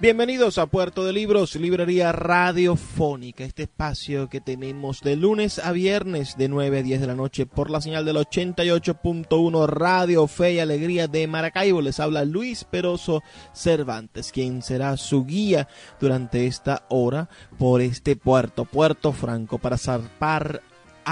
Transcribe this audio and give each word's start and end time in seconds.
Bienvenidos 0.00 0.56
a 0.56 0.64
Puerto 0.64 1.04
de 1.04 1.12
Libros, 1.12 1.56
Librería 1.56 2.10
Radiofónica, 2.10 3.44
este 3.44 3.64
espacio 3.64 4.30
que 4.30 4.40
tenemos 4.40 5.02
de 5.02 5.14
lunes 5.14 5.58
a 5.58 5.72
viernes 5.72 6.38
de 6.38 6.48
9 6.48 6.78
a 6.78 6.82
10 6.82 7.00
de 7.02 7.06
la 7.06 7.14
noche 7.14 7.44
por 7.44 7.68
la 7.68 7.82
señal 7.82 8.06
del 8.06 8.16
88.1 8.16 9.66
Radio 9.66 10.26
Fe 10.26 10.54
y 10.54 10.58
Alegría 10.58 11.06
de 11.06 11.26
Maracaibo. 11.26 11.82
Les 11.82 12.00
habla 12.00 12.24
Luis 12.24 12.64
Peroso 12.64 13.22
Cervantes, 13.52 14.32
quien 14.32 14.62
será 14.62 14.96
su 14.96 15.26
guía 15.26 15.68
durante 16.00 16.46
esta 16.46 16.86
hora 16.88 17.28
por 17.58 17.82
este 17.82 18.16
puerto, 18.16 18.64
Puerto 18.64 19.12
Franco, 19.12 19.58
para 19.58 19.76
zarpar 19.76 20.62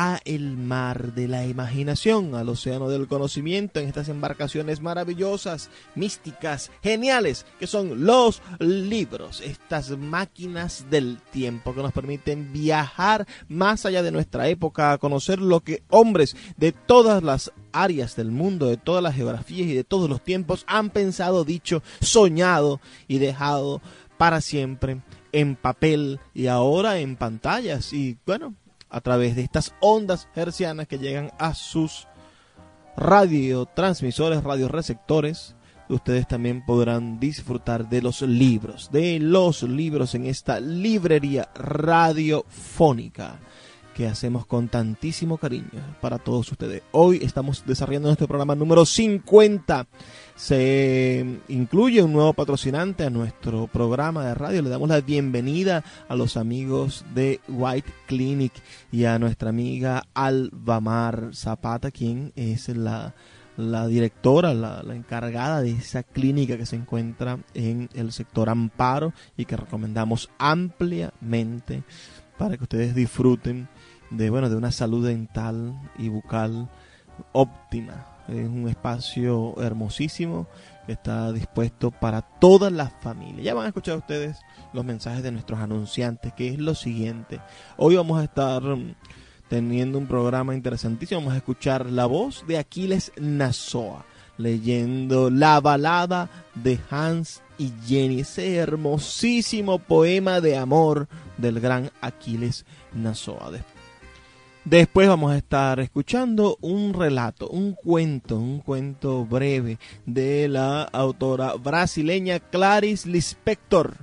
a 0.00 0.20
el 0.24 0.56
mar 0.56 1.12
de 1.12 1.26
la 1.26 1.44
imaginación, 1.44 2.36
al 2.36 2.48
océano 2.48 2.88
del 2.88 3.08
conocimiento, 3.08 3.80
en 3.80 3.88
estas 3.88 4.08
embarcaciones 4.08 4.80
maravillosas, 4.80 5.70
místicas, 5.96 6.70
geniales, 6.84 7.46
que 7.58 7.66
son 7.66 8.06
los 8.06 8.40
libros, 8.60 9.40
estas 9.40 9.90
máquinas 9.98 10.86
del 10.88 11.18
tiempo 11.32 11.74
que 11.74 11.82
nos 11.82 11.92
permiten 11.92 12.52
viajar 12.52 13.26
más 13.48 13.86
allá 13.86 14.04
de 14.04 14.12
nuestra 14.12 14.46
época, 14.46 14.92
a 14.92 14.98
conocer 14.98 15.40
lo 15.40 15.64
que 15.64 15.82
hombres 15.88 16.36
de 16.56 16.70
todas 16.70 17.24
las 17.24 17.50
áreas 17.72 18.14
del 18.14 18.30
mundo, 18.30 18.66
de 18.66 18.76
todas 18.76 19.02
las 19.02 19.16
geografías 19.16 19.66
y 19.66 19.74
de 19.74 19.82
todos 19.82 20.08
los 20.08 20.22
tiempos 20.22 20.62
han 20.68 20.90
pensado, 20.90 21.42
dicho, 21.42 21.82
soñado 22.00 22.80
y 23.08 23.18
dejado 23.18 23.82
para 24.16 24.40
siempre 24.42 25.02
en 25.32 25.56
papel 25.56 26.20
y 26.34 26.46
ahora 26.46 27.00
en 27.00 27.16
pantallas. 27.16 27.92
Y 27.92 28.16
bueno, 28.24 28.54
a 28.90 29.00
través 29.00 29.36
de 29.36 29.42
estas 29.42 29.74
ondas 29.80 30.28
hercianas 30.34 30.88
que 30.88 30.98
llegan 30.98 31.30
a 31.38 31.54
sus 31.54 32.06
radiotransmisores, 32.96 34.42
radioreceptores. 34.42 35.54
Ustedes 35.88 36.28
también 36.28 36.64
podrán 36.66 37.18
disfrutar 37.18 37.88
de 37.88 38.02
los 38.02 38.20
libros, 38.22 38.90
de 38.92 39.18
los 39.20 39.62
libros 39.62 40.14
en 40.14 40.26
esta 40.26 40.60
librería 40.60 41.48
radiofónica 41.54 43.38
que 43.98 44.06
hacemos 44.06 44.46
con 44.46 44.68
tantísimo 44.68 45.38
cariño 45.38 45.96
para 46.00 46.18
todos 46.18 46.52
ustedes. 46.52 46.82
Hoy 46.92 47.18
estamos 47.20 47.64
desarrollando 47.66 48.08
nuestro 48.08 48.28
programa 48.28 48.54
número 48.54 48.86
50 48.86 49.88
se 50.38 51.40
incluye 51.48 52.00
un 52.00 52.12
nuevo 52.12 52.32
patrocinante 52.32 53.04
a 53.04 53.10
nuestro 53.10 53.66
programa 53.66 54.24
de 54.24 54.34
radio. 54.36 54.62
Le 54.62 54.70
damos 54.70 54.88
la 54.88 55.00
bienvenida 55.00 55.82
a 56.08 56.14
los 56.14 56.36
amigos 56.36 57.04
de 57.12 57.40
White 57.48 57.92
Clinic 58.06 58.52
y 58.92 59.04
a 59.04 59.18
nuestra 59.18 59.50
amiga 59.50 60.06
Albamar 60.14 61.30
Zapata, 61.34 61.90
quien 61.90 62.32
es 62.36 62.68
la, 62.68 63.14
directora, 63.56 64.54
la, 64.54 64.84
la, 64.84 64.94
encargada 64.94 65.60
de 65.60 65.72
esa 65.72 66.04
clínica 66.04 66.56
que 66.56 66.66
se 66.66 66.76
encuentra 66.76 67.40
en 67.54 67.90
el 67.94 68.12
sector 68.12 68.48
Amparo 68.48 69.12
y 69.36 69.44
que 69.44 69.56
recomendamos 69.56 70.30
ampliamente 70.38 71.82
para 72.38 72.56
que 72.56 72.62
ustedes 72.62 72.94
disfruten 72.94 73.68
de 74.10 74.30
bueno 74.30 74.48
de 74.48 74.56
una 74.56 74.70
salud 74.70 75.04
dental 75.04 75.74
y 75.98 76.08
bucal 76.08 76.68
óptima 77.32 78.18
es 78.28 78.46
un 78.46 78.68
espacio 78.68 79.54
hermosísimo 79.60 80.46
que 80.86 80.92
está 80.92 81.32
dispuesto 81.32 81.90
para 81.90 82.22
todas 82.22 82.72
las 82.72 82.92
familias. 83.00 83.44
Ya 83.44 83.54
van 83.54 83.64
a 83.64 83.68
escuchar 83.68 83.96
ustedes 83.96 84.38
los 84.72 84.84
mensajes 84.84 85.22
de 85.22 85.32
nuestros 85.32 85.60
anunciantes, 85.60 86.32
que 86.34 86.48
es 86.48 86.58
lo 86.58 86.74
siguiente. 86.74 87.40
Hoy 87.76 87.96
vamos 87.96 88.20
a 88.20 88.24
estar 88.24 88.62
mm, 88.62 88.94
teniendo 89.48 89.98
un 89.98 90.06
programa 90.06 90.54
interesantísimo. 90.54 91.20
Vamos 91.20 91.34
a 91.34 91.38
escuchar 91.38 91.86
la 91.86 92.06
voz 92.06 92.44
de 92.46 92.58
Aquiles 92.58 93.12
Nazoa, 93.16 94.04
leyendo 94.36 95.30
la 95.30 95.60
balada 95.60 96.28
de 96.54 96.78
Hans 96.90 97.42
y 97.58 97.72
Jenny, 97.86 98.20
ese 98.20 98.56
hermosísimo 98.56 99.78
poema 99.78 100.40
de 100.40 100.56
amor 100.56 101.08
del 101.38 101.60
gran 101.60 101.90
Aquiles 102.00 102.64
Nazoa. 102.92 103.50
Después 103.50 103.77
vamos 104.94 105.32
a 105.32 105.38
estar 105.38 105.80
escuchando 105.80 106.58
un 106.60 106.92
relato, 106.92 107.48
un 107.48 107.72
cuento, 107.72 108.36
un 108.36 108.60
cuento 108.60 109.24
breve 109.24 109.78
de 110.04 110.46
la 110.48 110.82
autora 110.82 111.54
brasileña 111.54 112.38
Clarice 112.38 113.08
Lispector. 113.08 113.96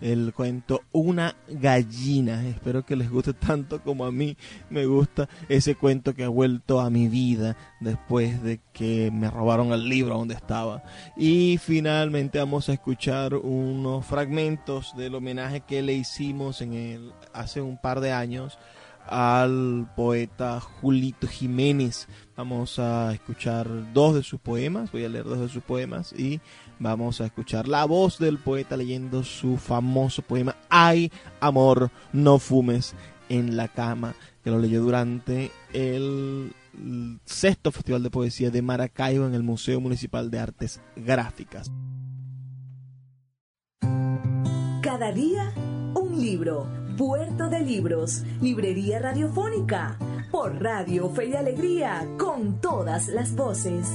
El 0.00 0.32
cuento 0.32 0.82
Una 0.92 1.34
gallina. 1.48 2.46
Espero 2.46 2.86
que 2.86 2.94
les 2.94 3.10
guste 3.10 3.32
tanto 3.32 3.82
como 3.82 4.04
a 4.04 4.12
mí 4.12 4.36
me 4.70 4.86
gusta 4.86 5.28
ese 5.48 5.74
cuento 5.74 6.14
que 6.14 6.22
ha 6.22 6.28
vuelto 6.28 6.80
a 6.80 6.88
mi 6.88 7.08
vida 7.08 7.56
después 7.80 8.42
de 8.42 8.60
que 8.72 9.10
me 9.12 9.28
robaron 9.28 9.72
el 9.72 9.88
libro 9.88 10.16
donde 10.16 10.34
estaba. 10.34 10.84
Y 11.16 11.58
finalmente 11.58 12.38
vamos 12.38 12.68
a 12.68 12.74
escuchar 12.74 13.34
unos 13.34 14.06
fragmentos 14.06 14.96
del 14.96 15.16
homenaje 15.16 15.62
que 15.62 15.82
le 15.82 15.94
hicimos 15.94 16.60
en 16.60 16.74
el, 16.74 17.12
hace 17.32 17.60
un 17.60 17.76
par 17.76 18.00
de 18.00 18.12
años 18.12 18.56
al 19.08 19.90
poeta 19.96 20.60
Julito 20.60 21.26
Jiménez. 21.26 22.08
Vamos 22.36 22.78
a 22.78 23.12
escuchar 23.12 23.92
dos 23.92 24.14
de 24.14 24.22
sus 24.22 24.40
poemas, 24.40 24.92
voy 24.92 25.04
a 25.04 25.08
leer 25.08 25.24
dos 25.24 25.40
de 25.40 25.48
sus 25.48 25.62
poemas 25.62 26.12
y 26.12 26.40
vamos 26.78 27.20
a 27.20 27.26
escuchar 27.26 27.68
la 27.68 27.84
voz 27.84 28.18
del 28.18 28.38
poeta 28.38 28.76
leyendo 28.76 29.24
su 29.24 29.56
famoso 29.56 30.22
poema 30.22 30.56
Ay, 30.68 31.10
amor, 31.40 31.90
no 32.12 32.38
fumes 32.38 32.94
en 33.28 33.56
la 33.56 33.68
cama, 33.68 34.14
que 34.42 34.50
lo 34.50 34.58
leyó 34.58 34.80
durante 34.80 35.50
el 35.72 36.52
sexto 37.24 37.72
Festival 37.72 38.02
de 38.02 38.10
Poesía 38.10 38.50
de 38.50 38.62
Maracaibo 38.62 39.26
en 39.26 39.34
el 39.34 39.42
Museo 39.42 39.80
Municipal 39.80 40.30
de 40.30 40.38
Artes 40.38 40.80
Gráficas. 40.96 41.70
Cada 44.82 45.12
día 45.12 45.52
un 45.94 46.20
libro 46.20 46.66
Puerto 46.98 47.48
de 47.48 47.60
Libros, 47.60 48.24
Librería 48.40 48.98
Radiofónica, 48.98 49.96
por 50.32 50.60
Radio 50.60 51.08
Fe 51.10 51.28
y 51.28 51.34
Alegría, 51.34 52.04
con 52.18 52.60
todas 52.60 53.06
las 53.06 53.36
voces. 53.36 53.86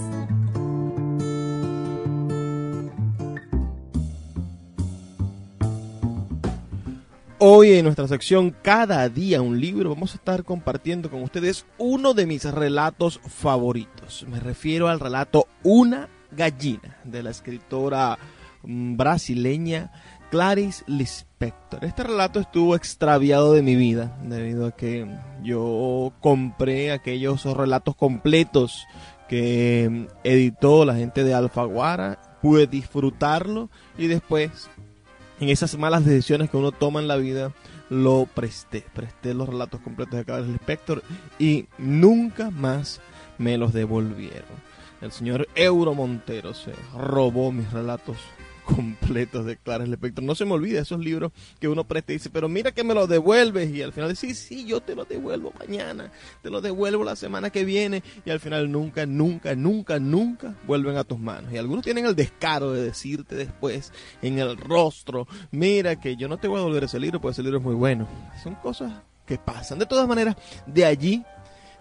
Hoy 7.39 7.73
en 7.73 7.83
nuestra 7.83 8.07
sección 8.07 8.55
Cada 8.61 9.09
día 9.09 9.41
un 9.41 9.59
libro 9.59 9.89
vamos 9.89 10.13
a 10.13 10.15
estar 10.15 10.45
compartiendo 10.45 11.11
con 11.11 11.23
ustedes 11.23 11.65
uno 11.77 12.13
de 12.13 12.25
mis 12.25 12.45
relatos 12.45 13.19
favoritos. 13.27 14.25
Me 14.29 14.39
refiero 14.39 14.87
al 14.87 15.01
relato 15.01 15.49
Una 15.61 16.07
gallina 16.31 16.99
de 17.03 17.21
la 17.21 17.31
escritora 17.31 18.17
mm, 18.63 18.95
brasileña 18.95 19.91
Clarice 20.33 20.83
Lispector. 20.87 21.85
Este 21.85 22.01
relato 22.01 22.39
estuvo 22.39 22.75
extraviado 22.75 23.53
de 23.53 23.61
mi 23.61 23.75
vida 23.75 24.17
debido 24.23 24.65
a 24.65 24.71
que 24.71 25.07
yo 25.43 26.11
compré 26.21 26.91
aquellos 26.91 27.45
relatos 27.45 27.95
completos 27.95 28.87
que 29.29 30.07
editó 30.23 30.85
la 30.85 30.95
gente 30.95 31.23
de 31.23 31.35
Alfaguara, 31.35 32.19
pude 32.41 32.65
disfrutarlo 32.65 33.69
y 33.95 34.07
después 34.07 34.71
en 35.39 35.49
esas 35.49 35.77
malas 35.77 36.03
decisiones 36.03 36.49
que 36.49 36.57
uno 36.57 36.71
toma 36.71 36.99
en 36.99 37.07
la 37.07 37.17
vida 37.17 37.51
lo 37.91 38.25
presté, 38.25 38.83
presté 38.91 39.35
los 39.35 39.47
relatos 39.47 39.81
completos 39.81 40.17
de 40.17 40.25
Clarice 40.25 40.51
Lispector 40.51 41.03
y 41.37 41.67
nunca 41.77 42.49
más 42.49 43.01
me 43.37 43.59
los 43.59 43.71
devolvieron. 43.71 44.73
El 44.99 45.11
señor 45.11 45.47
Euro 45.53 45.93
Montero 45.93 46.55
se 46.55 46.71
robó 46.97 47.51
mis 47.51 47.71
relatos 47.71 48.17
completos 48.63 49.45
de 49.45 49.57
Clarice 49.57 49.89
Lispector. 49.89 50.23
No 50.23 50.35
se 50.35 50.45
me 50.45 50.53
olvide 50.53 50.79
esos 50.79 50.99
libros 50.99 51.31
que 51.59 51.67
uno 51.67 51.83
presta 51.83 52.11
y 52.11 52.15
dice, 52.15 52.29
pero 52.29 52.49
mira 52.49 52.71
que 52.71 52.83
me 52.83 52.93
los 52.93 53.07
devuelves. 53.07 53.73
Y 53.73 53.81
al 53.81 53.93
final 53.93 54.09
dice, 54.09 54.27
sí, 54.27 54.33
sí, 54.33 54.65
yo 54.65 54.81
te 54.81 54.95
los 54.95 55.07
devuelvo 55.07 55.53
mañana, 55.59 56.11
te 56.41 56.49
los 56.49 56.63
devuelvo 56.63 57.03
la 57.03 57.15
semana 57.15 57.49
que 57.49 57.65
viene. 57.65 58.03
Y 58.25 58.29
al 58.29 58.39
final 58.39 58.71
nunca, 58.71 59.05
nunca, 59.05 59.55
nunca, 59.55 59.99
nunca 59.99 60.55
vuelven 60.65 60.97
a 60.97 61.03
tus 61.03 61.19
manos. 61.19 61.51
Y 61.53 61.57
algunos 61.57 61.83
tienen 61.83 62.05
el 62.05 62.15
descaro 62.15 62.71
de 62.71 62.83
decirte 62.83 63.35
después 63.35 63.91
en 64.21 64.39
el 64.39 64.57
rostro, 64.57 65.27
mira 65.51 65.99
que 65.99 66.15
yo 66.15 66.27
no 66.27 66.37
te 66.37 66.47
voy 66.47 66.57
a 66.57 66.59
devolver 66.59 66.85
ese 66.85 66.99
libro, 66.99 67.19
porque 67.19 67.33
ese 67.33 67.43
libro 67.43 67.59
es 67.59 67.63
muy 67.63 67.75
bueno. 67.75 68.07
Son 68.41 68.55
cosas 68.55 68.91
que 69.25 69.37
pasan. 69.37 69.79
De 69.79 69.85
todas 69.85 70.07
maneras, 70.07 70.35
de 70.65 70.85
allí 70.85 71.23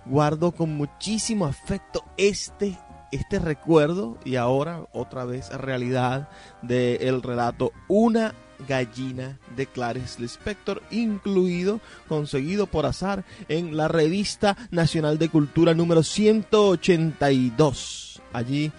guardo 0.04 0.52
con 0.52 0.74
muchísimo 0.76 1.46
afecto 1.46 2.04
este 2.16 2.76
este 3.12 3.38
recuerdo 3.38 4.18
y 4.24 4.36
ahora 4.36 4.86
otra 4.92 5.24
vez 5.24 5.50
realidad 5.50 6.28
del 6.62 7.22
relato 7.22 7.72
Una 7.86 8.34
gallina 8.66 9.38
de 9.56 9.66
Clarice 9.66 10.20
Lispector, 10.20 10.82
incluido, 10.90 11.80
conseguido 12.08 12.66
por 12.66 12.86
azar 12.86 13.24
en 13.48 13.76
la 13.76 13.86
revista 13.88 14.56
nacional 14.70 15.18
de 15.18 15.28
cultura 15.28 15.74
número 15.74 16.02
182. 16.02 18.22
Allí, 18.32 18.72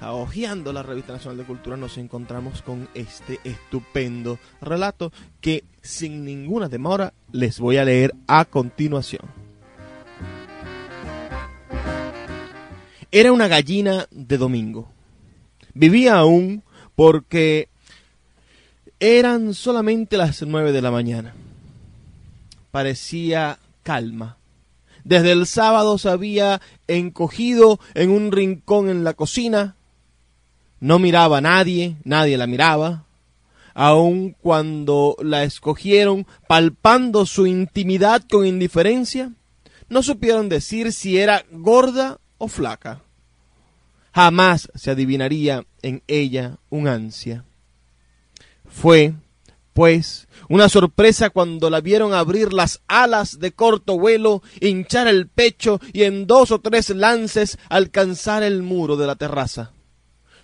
hojeando 0.00 0.72
la 0.72 0.82
revista 0.82 1.12
nacional 1.12 1.36
de 1.38 1.44
cultura, 1.44 1.76
nos 1.76 1.98
encontramos 1.98 2.62
con 2.62 2.88
este 2.94 3.38
estupendo 3.44 4.38
relato 4.60 5.12
que 5.40 5.62
sin 5.82 6.24
ninguna 6.24 6.68
demora 6.68 7.12
les 7.32 7.60
voy 7.60 7.76
a 7.76 7.84
leer 7.84 8.12
a 8.26 8.44
continuación. 8.44 9.43
Era 13.16 13.30
una 13.30 13.46
gallina 13.46 14.08
de 14.10 14.38
domingo. 14.38 14.88
Vivía 15.72 16.16
aún 16.16 16.64
porque 16.96 17.68
eran 18.98 19.54
solamente 19.54 20.16
las 20.16 20.42
nueve 20.42 20.72
de 20.72 20.82
la 20.82 20.90
mañana. 20.90 21.32
Parecía 22.72 23.60
calma. 23.84 24.38
Desde 25.04 25.30
el 25.30 25.46
sábado 25.46 25.96
se 25.96 26.08
había 26.08 26.60
encogido 26.88 27.78
en 27.94 28.10
un 28.10 28.32
rincón 28.32 28.88
en 28.88 29.04
la 29.04 29.14
cocina. 29.14 29.76
No 30.80 30.98
miraba 30.98 31.38
a 31.38 31.40
nadie, 31.40 31.94
nadie 32.02 32.36
la 32.36 32.48
miraba. 32.48 33.04
Aun 33.74 34.34
cuando 34.42 35.14
la 35.22 35.44
escogieron 35.44 36.26
palpando 36.48 37.26
su 37.26 37.46
intimidad 37.46 38.24
con 38.28 38.44
indiferencia, 38.44 39.30
no 39.88 40.02
supieron 40.02 40.48
decir 40.48 40.92
si 40.92 41.16
era 41.16 41.44
gorda 41.52 42.18
o 42.38 42.48
flaca. 42.48 43.03
Jamás 44.14 44.70
se 44.76 44.92
adivinaría 44.92 45.66
en 45.82 46.04
ella 46.06 46.58
un 46.70 46.86
ansia. 46.86 47.44
Fue, 48.64 49.14
pues, 49.72 50.28
una 50.48 50.68
sorpresa 50.68 51.30
cuando 51.30 51.68
la 51.68 51.80
vieron 51.80 52.14
abrir 52.14 52.52
las 52.52 52.80
alas 52.86 53.40
de 53.40 53.50
corto 53.50 53.98
vuelo, 53.98 54.40
hinchar 54.60 55.08
el 55.08 55.26
pecho 55.26 55.80
y 55.92 56.04
en 56.04 56.28
dos 56.28 56.52
o 56.52 56.60
tres 56.60 56.90
lances 56.90 57.58
alcanzar 57.68 58.44
el 58.44 58.62
muro 58.62 58.96
de 58.96 59.08
la 59.08 59.16
terraza. 59.16 59.72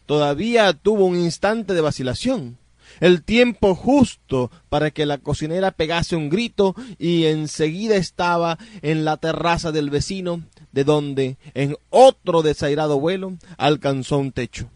Todavía 0.05 0.72
tuvo 0.72 1.06
un 1.06 1.17
instante 1.17 1.72
de 1.72 1.81
vacilación, 1.81 2.58
el 2.99 3.22
tiempo 3.22 3.76
justo 3.76 4.50
para 4.69 4.90
que 4.90 5.06
la 5.06 5.19
cocinera 5.19 5.70
pegase 5.70 6.17
un 6.17 6.28
grito 6.28 6.75
y 6.99 7.26
enseguida 7.26 7.94
estaba 7.94 8.58
en 8.82 9.05
la 9.05 9.17
terraza 9.17 9.70
del 9.70 9.90
vecino, 9.90 10.43
de 10.72 10.84
donde, 10.84 11.37
en 11.55 11.76
otro 11.90 12.43
desairado 12.43 12.99
vuelo, 12.99 13.34
alcanzó 13.56 14.19
un 14.19 14.32
techo. 14.32 14.70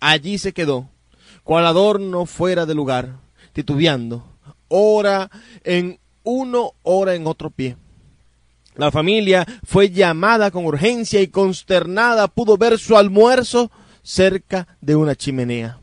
Allí 0.00 0.38
se 0.38 0.52
quedó, 0.52 0.88
cual 1.44 1.66
adorno 1.66 2.26
fuera 2.26 2.66
de 2.66 2.74
lugar, 2.74 3.16
titubeando, 3.52 4.24
hora 4.68 5.30
en 5.64 5.98
uno, 6.22 6.72
hora 6.82 7.14
en 7.14 7.26
otro 7.26 7.50
pie. 7.50 7.76
La 8.74 8.90
familia 8.90 9.46
fue 9.64 9.90
llamada 9.90 10.50
con 10.50 10.66
urgencia 10.66 11.22
y 11.22 11.28
consternada 11.28 12.28
pudo 12.28 12.58
ver 12.58 12.78
su 12.78 12.96
almuerzo 12.96 13.70
cerca 14.02 14.68
de 14.80 14.96
una 14.96 15.14
chimenea. 15.14 15.80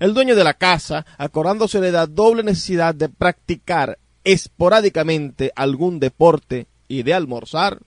El 0.00 0.14
dueño 0.14 0.34
de 0.34 0.42
la 0.42 0.54
casa, 0.54 1.06
acordándose 1.16 1.80
de 1.80 1.92
la 1.92 2.06
doble 2.06 2.42
necesidad 2.42 2.94
de 2.94 3.08
practicar 3.08 3.98
esporádicamente 4.24 5.52
algún 5.54 6.00
deporte 6.00 6.66
y 6.88 7.04
de 7.04 7.14
almorzar, 7.14 7.78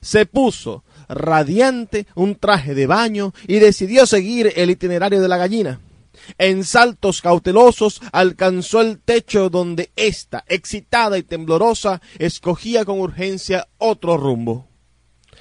se 0.00 0.26
puso 0.26 0.84
radiante 1.08 2.06
un 2.14 2.36
traje 2.36 2.74
de 2.74 2.86
baño 2.86 3.32
y 3.46 3.58
decidió 3.58 4.06
seguir 4.06 4.52
el 4.56 4.70
itinerario 4.70 5.20
de 5.20 5.28
la 5.28 5.36
gallina. 5.36 5.80
En 6.38 6.64
saltos 6.64 7.20
cautelosos 7.20 8.00
alcanzó 8.12 8.80
el 8.80 8.98
techo 8.98 9.48
donde 9.48 9.90
ésta, 9.96 10.44
excitada 10.48 11.18
y 11.18 11.22
temblorosa, 11.22 12.00
escogía 12.18 12.84
con 12.84 13.00
urgencia 13.00 13.68
otro 13.78 14.16
rumbo. 14.16 14.66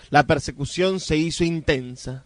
La 0.10 0.28
persecución 0.28 1.00
se 1.00 1.18
hizo 1.18 1.44
intensa. 1.44 2.26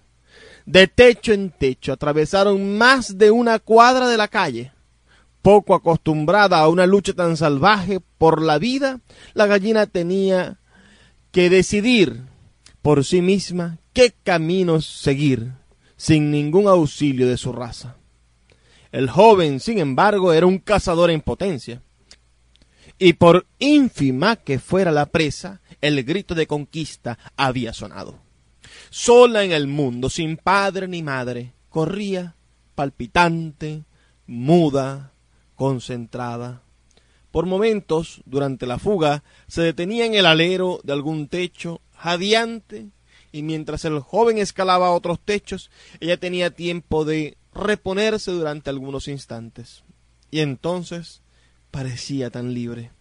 De 0.65 0.88
techo 0.88 1.33
en 1.33 1.51
techo 1.51 1.94
atravesaron 1.94 2.77
más 2.77 3.18
de 3.18 3.31
una 3.31 3.60
cuadra 3.60 4.07
de 4.07 4.18
la 4.18 4.27
calle. 4.27 4.72
Poco 5.42 5.74
acostumbrada 5.74 6.60
a 6.60 6.68
una 6.68 6.86
lucha 6.86 7.13
tan 7.13 7.38
salvaje 7.38 8.01
por 8.18 8.42
la 8.42 8.60
vida, 8.60 9.00
la 9.33 9.48
gallina 9.48 9.88
tenía 9.88 10.58
que 11.31 11.49
decidir 11.49 12.23
por 12.81 13.05
sí 13.05 13.21
misma 13.21 13.79
qué 13.93 14.13
caminos 14.23 14.85
seguir 14.85 15.53
sin 15.97 16.31
ningún 16.31 16.67
auxilio 16.67 17.27
de 17.27 17.37
su 17.37 17.51
raza. 17.51 17.97
El 18.91 19.09
joven, 19.09 19.59
sin 19.59 19.79
embargo, 19.79 20.33
era 20.33 20.45
un 20.45 20.57
cazador 20.57 21.11
en 21.11 21.21
potencia. 21.21 21.81
Y 22.97 23.13
por 23.13 23.45
ínfima 23.59 24.35
que 24.37 24.59
fuera 24.59 24.91
la 24.91 25.05
presa, 25.05 25.61
el 25.81 26.03
grito 26.03 26.35
de 26.35 26.47
conquista 26.47 27.19
había 27.37 27.73
sonado. 27.73 28.19
Sola 28.89 29.43
en 29.43 29.51
el 29.51 29.67
mundo, 29.67 30.09
sin 30.09 30.37
padre 30.37 30.87
ni 30.87 31.03
madre, 31.03 31.53
corría, 31.69 32.35
palpitante, 32.75 33.83
muda, 34.25 35.13
concentrada, 35.55 36.63
por 37.31 37.45
momentos, 37.45 38.21
durante 38.25 38.65
la 38.65 38.79
fuga, 38.79 39.23
se 39.47 39.61
detenía 39.61 40.05
en 40.05 40.15
el 40.15 40.25
alero 40.25 40.79
de 40.83 40.93
algún 40.93 41.27
techo, 41.27 41.81
jadeante, 41.95 42.87
y 43.31 43.43
mientras 43.43 43.85
el 43.85 43.99
joven 43.99 44.39
escalaba 44.39 44.91
otros 44.91 45.19
techos, 45.19 45.69
ella 45.99 46.17
tenía 46.17 46.49
tiempo 46.49 47.05
de 47.05 47.37
reponerse 47.53 48.31
durante 48.31 48.69
algunos 48.69 49.07
instantes. 49.07 49.83
Y 50.31 50.39
entonces 50.39 51.21
parecía 51.71 52.31
tan 52.31 52.53
libre. 52.53 52.91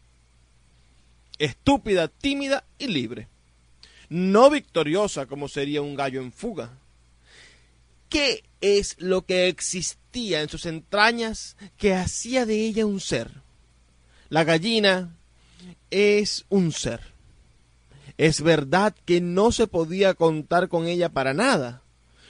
Estúpida, 1.38 2.08
tímida 2.08 2.64
y 2.78 2.88
libre. 2.88 3.28
No 4.10 4.50
victoriosa 4.50 5.26
como 5.26 5.48
sería 5.48 5.82
un 5.82 5.94
gallo 5.94 6.20
en 6.20 6.32
fuga. 6.32 6.78
¿Qué 8.08 8.44
es 8.60 8.96
lo 8.98 9.24
que 9.24 9.48
existía 9.48 10.42
en 10.42 10.48
sus 10.48 10.66
entrañas 10.66 11.56
que 11.76 11.94
hacía 11.94 12.46
de 12.46 12.66
ella 12.66 12.86
un 12.86 13.00
ser? 13.00 13.47
La 14.28 14.44
gallina 14.44 15.16
es 15.90 16.44
un 16.48 16.72
ser. 16.72 17.00
Es 18.18 18.42
verdad 18.42 18.94
que 19.04 19.20
no 19.20 19.52
se 19.52 19.66
podía 19.66 20.14
contar 20.14 20.68
con 20.68 20.86
ella 20.86 21.08
para 21.08 21.34
nada, 21.34 21.82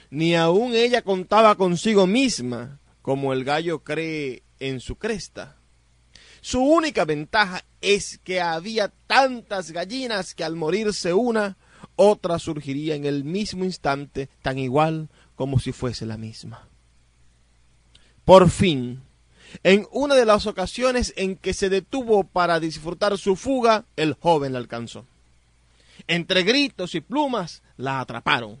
ni 0.09 0.35
aun 0.35 0.73
ella 0.73 1.01
contaba 1.01 1.55
consigo 1.55 2.07
misma, 2.07 2.79
como 3.01 3.33
el 3.33 3.43
gallo 3.43 3.83
cree 3.83 4.43
en 4.59 4.79
su 4.79 4.95
cresta. 4.97 5.57
Su 6.41 6.61
única 6.61 7.05
ventaja 7.05 7.65
es 7.81 8.19
que 8.19 8.39
había 8.39 8.93
tantas 9.07 9.71
gallinas 9.71 10.35
que 10.35 10.43
al 10.43 10.55
morirse 10.55 11.13
una, 11.13 11.57
otra 11.95 12.39
surgiría 12.39 12.95
en 12.95 13.05
el 13.05 13.23
mismo 13.23 13.65
instante, 13.65 14.29
tan 14.41 14.57
igual 14.57 15.09
como 15.35 15.59
si 15.59 15.71
fuese 15.71 16.05
la 16.05 16.17
misma. 16.17 16.69
Por 18.23 18.49
fin, 18.49 19.01
en 19.63 19.87
una 19.91 20.15
de 20.15 20.25
las 20.25 20.45
ocasiones 20.47 21.13
en 21.17 21.35
que 21.35 21.53
se 21.53 21.69
detuvo 21.69 22.23
para 22.23 22.59
disfrutar 22.59 23.17
su 23.17 23.35
fuga, 23.35 23.85
el 23.95 24.13
joven 24.13 24.53
la 24.53 24.59
alcanzó. 24.59 25.05
Entre 26.07 26.43
gritos 26.43 26.95
y 26.95 27.01
plumas 27.01 27.61
la 27.77 27.99
atraparon. 27.99 28.59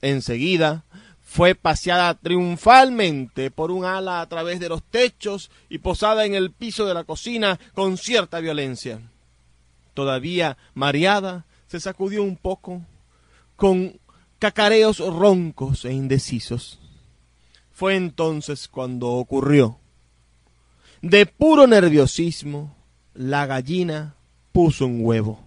Enseguida 0.00 0.84
fue 1.22 1.54
paseada 1.54 2.14
triunfalmente 2.14 3.50
por 3.50 3.70
un 3.70 3.84
ala 3.84 4.20
a 4.20 4.28
través 4.28 4.60
de 4.60 4.68
los 4.68 4.82
techos 4.82 5.50
y 5.68 5.78
posada 5.78 6.24
en 6.24 6.34
el 6.34 6.50
piso 6.52 6.86
de 6.86 6.94
la 6.94 7.04
cocina 7.04 7.58
con 7.74 7.96
cierta 7.96 8.40
violencia. 8.40 9.00
Todavía 9.94 10.56
mareada, 10.74 11.44
se 11.66 11.80
sacudió 11.80 12.22
un 12.22 12.36
poco 12.36 12.82
con 13.56 14.00
cacareos 14.38 15.00
roncos 15.00 15.84
e 15.84 15.92
indecisos. 15.92 16.78
Fue 17.72 17.94
entonces 17.94 18.68
cuando 18.68 19.08
ocurrió 19.10 19.78
de 21.02 21.26
puro 21.26 21.66
nerviosismo, 21.66 22.74
la 23.14 23.46
gallina 23.46 24.14
puso 24.52 24.86
un 24.86 25.04
huevo. 25.04 25.44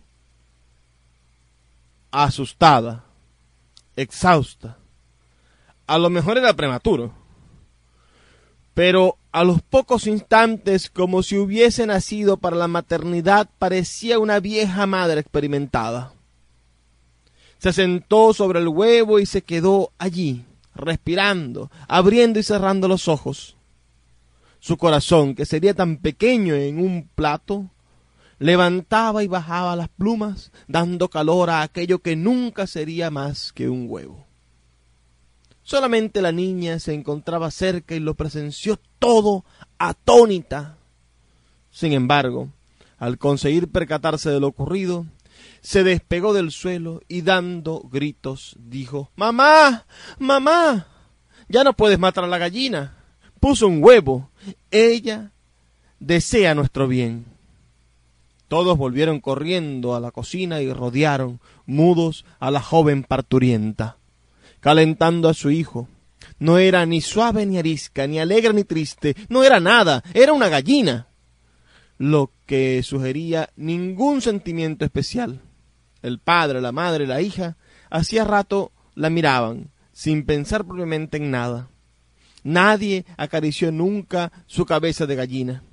Asustada, 2.11 3.05
exhausta, 3.95 4.77
a 5.87 5.97
lo 5.97 6.09
mejor 6.09 6.37
era 6.37 6.53
prematuro. 6.53 7.13
pero 8.73 9.17
a 9.33 9.43
los 9.43 9.61
pocos 9.61 10.07
instantes, 10.07 10.89
como 10.89 11.23
si 11.23 11.37
hubiese 11.37 11.85
nacido 11.85 12.37
para 12.37 12.55
la 12.55 12.67
maternidad, 12.67 13.49
parecía 13.59 14.17
una 14.17 14.39
vieja 14.39 14.85
madre 14.87 15.19
experimentada. 15.19 16.13
Se 17.57 17.73
sentó 17.73 18.33
sobre 18.33 18.59
el 18.59 18.69
huevo 18.69 19.19
y 19.19 19.25
se 19.25 19.41
quedó 19.41 19.91
allí, 19.97 20.45
respirando, 20.73 21.69
abriendo 21.87 22.39
y 22.39 22.43
cerrando 22.43 22.87
los 22.87 23.07
ojos. 23.07 23.55
Su 24.61 24.77
corazón, 24.77 25.33
que 25.33 25.47
sería 25.47 25.73
tan 25.73 25.97
pequeño 25.97 26.53
en 26.53 26.79
un 26.79 27.09
plato, 27.15 27.71
levantaba 28.37 29.23
y 29.23 29.27
bajaba 29.27 29.75
las 29.75 29.89
plumas, 29.89 30.51
dando 30.67 31.09
calor 31.09 31.49
a 31.49 31.63
aquello 31.63 31.99
que 31.99 32.15
nunca 32.15 32.67
sería 32.67 33.09
más 33.09 33.51
que 33.51 33.67
un 33.67 33.87
huevo. 33.89 34.27
Solamente 35.63 36.21
la 36.21 36.31
niña 36.31 36.77
se 36.77 36.93
encontraba 36.93 37.49
cerca 37.49 37.95
y 37.95 37.99
lo 37.99 38.13
presenció 38.13 38.79
todo 38.99 39.45
atónita. 39.79 40.77
Sin 41.71 41.93
embargo, 41.93 42.49
al 42.99 43.17
conseguir 43.17 43.67
percatarse 43.67 44.29
de 44.29 44.39
lo 44.39 44.47
ocurrido, 44.47 45.07
se 45.61 45.83
despegó 45.83 46.33
del 46.33 46.51
suelo 46.51 47.01
y 47.07 47.21
dando 47.21 47.81
gritos 47.91 48.55
dijo 48.59 49.09
Mamá. 49.15 49.85
Mamá. 50.19 50.85
Ya 51.49 51.63
no 51.63 51.73
puedes 51.73 51.97
matar 51.97 52.25
a 52.25 52.27
la 52.27 52.37
gallina. 52.37 52.95
Puso 53.39 53.67
un 53.67 53.83
huevo. 53.83 54.30
Ella 54.71 55.31
desea 55.99 56.55
nuestro 56.55 56.87
bien. 56.87 57.25
Todos 58.47 58.77
volvieron 58.77 59.19
corriendo 59.21 59.95
a 59.95 59.99
la 59.99 60.11
cocina 60.11 60.61
y 60.61 60.71
rodearon, 60.73 61.39
mudos, 61.65 62.25
a 62.39 62.51
la 62.51 62.61
joven 62.61 63.03
parturienta 63.03 63.97
calentando 64.61 65.27
a 65.27 65.33
su 65.33 65.51
hijo. 65.51 65.89
No 66.39 66.57
era 66.57 66.85
ni 66.85 67.01
suave 67.01 67.45
ni 67.45 67.57
arisca, 67.57 68.07
ni 68.07 68.19
alegre 68.19 68.53
ni 68.53 68.63
triste, 68.63 69.15
no 69.27 69.43
era 69.43 69.59
nada, 69.59 70.01
era 70.13 70.31
una 70.31 70.47
gallina, 70.47 71.07
lo 71.97 72.31
que 72.45 72.81
sugería 72.83 73.49
ningún 73.57 74.21
sentimiento 74.21 74.85
especial. 74.85 75.41
El 76.01 76.19
padre, 76.19 76.61
la 76.61 76.71
madre, 76.71 77.05
la 77.05 77.21
hija, 77.21 77.57
hacía 77.89 78.23
rato 78.23 78.71
la 78.95 79.09
miraban, 79.09 79.69
sin 79.91 80.25
pensar 80.25 80.65
propiamente 80.65 81.17
en 81.17 81.29
nada. 81.29 81.67
Nadie 82.43 83.05
acarició 83.17 83.71
nunca 83.71 84.31
su 84.47 84.65
cabeza 84.65 85.05
de 85.05 85.15
gallina. 85.15 85.63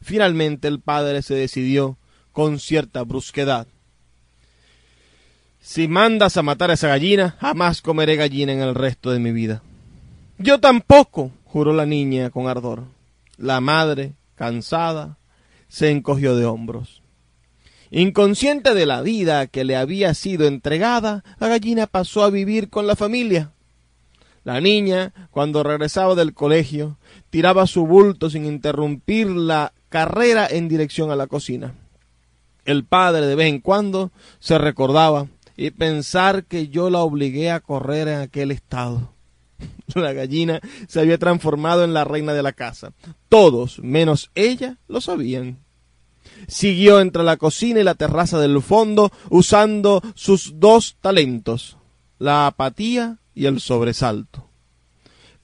Finalmente 0.00 0.68
el 0.68 0.80
padre 0.80 1.22
se 1.22 1.34
decidió 1.34 1.96
con 2.32 2.58
cierta 2.58 3.02
brusquedad. 3.04 3.66
Si 5.60 5.86
mandas 5.86 6.36
a 6.36 6.42
matar 6.42 6.70
a 6.70 6.74
esa 6.74 6.88
gallina, 6.88 7.36
jamás 7.40 7.82
comeré 7.82 8.16
gallina 8.16 8.52
en 8.52 8.60
el 8.60 8.74
resto 8.74 9.12
de 9.12 9.20
mi 9.20 9.30
vida. 9.30 9.62
Yo 10.38 10.58
tampoco, 10.58 11.30
juró 11.44 11.72
la 11.72 11.86
niña 11.86 12.30
con 12.30 12.48
ardor. 12.48 12.84
La 13.36 13.60
madre, 13.60 14.14
cansada, 14.34 15.18
se 15.68 15.90
encogió 15.90 16.34
de 16.34 16.46
hombros. 16.46 17.02
Inconsciente 17.92 18.74
de 18.74 18.86
la 18.86 19.02
vida 19.02 19.46
que 19.46 19.64
le 19.64 19.76
había 19.76 20.14
sido 20.14 20.46
entregada, 20.46 21.22
la 21.38 21.48
gallina 21.48 21.86
pasó 21.86 22.24
a 22.24 22.30
vivir 22.30 22.68
con 22.68 22.86
la 22.86 22.96
familia. 22.96 23.52
La 24.44 24.60
niña, 24.60 25.12
cuando 25.30 25.62
regresaba 25.62 26.14
del 26.14 26.34
colegio, 26.34 26.98
tiraba 27.30 27.66
su 27.66 27.86
bulto 27.86 28.28
sin 28.28 28.44
interrumpir 28.44 29.28
la 29.28 29.72
carrera 29.88 30.48
en 30.50 30.68
dirección 30.68 31.10
a 31.10 31.16
la 31.16 31.28
cocina. 31.28 31.74
El 32.64 32.84
padre 32.84 33.26
de 33.26 33.34
vez 33.34 33.48
en 33.48 33.60
cuando 33.60 34.10
se 34.40 34.58
recordaba 34.58 35.28
y 35.56 35.70
pensar 35.70 36.44
que 36.44 36.68
yo 36.68 36.90
la 36.90 37.00
obligué 37.00 37.50
a 37.50 37.60
correr 37.60 38.08
en 38.08 38.20
aquel 38.20 38.50
estado. 38.50 39.12
La 39.94 40.12
gallina 40.12 40.60
se 40.88 41.00
había 41.00 41.18
transformado 41.18 41.84
en 41.84 41.92
la 41.92 42.04
reina 42.04 42.32
de 42.32 42.42
la 42.42 42.52
casa. 42.52 42.92
Todos, 43.28 43.78
menos 43.80 44.30
ella, 44.34 44.78
lo 44.88 45.00
sabían. 45.00 45.58
Siguió 46.48 47.00
entre 47.00 47.22
la 47.22 47.36
cocina 47.36 47.80
y 47.80 47.84
la 47.84 47.94
terraza 47.94 48.40
del 48.40 48.60
fondo 48.62 49.12
usando 49.28 50.02
sus 50.14 50.58
dos 50.58 50.96
talentos, 51.00 51.76
la 52.18 52.46
apatía 52.46 53.18
y 53.34 53.46
el 53.46 53.60
sobresalto. 53.60 54.48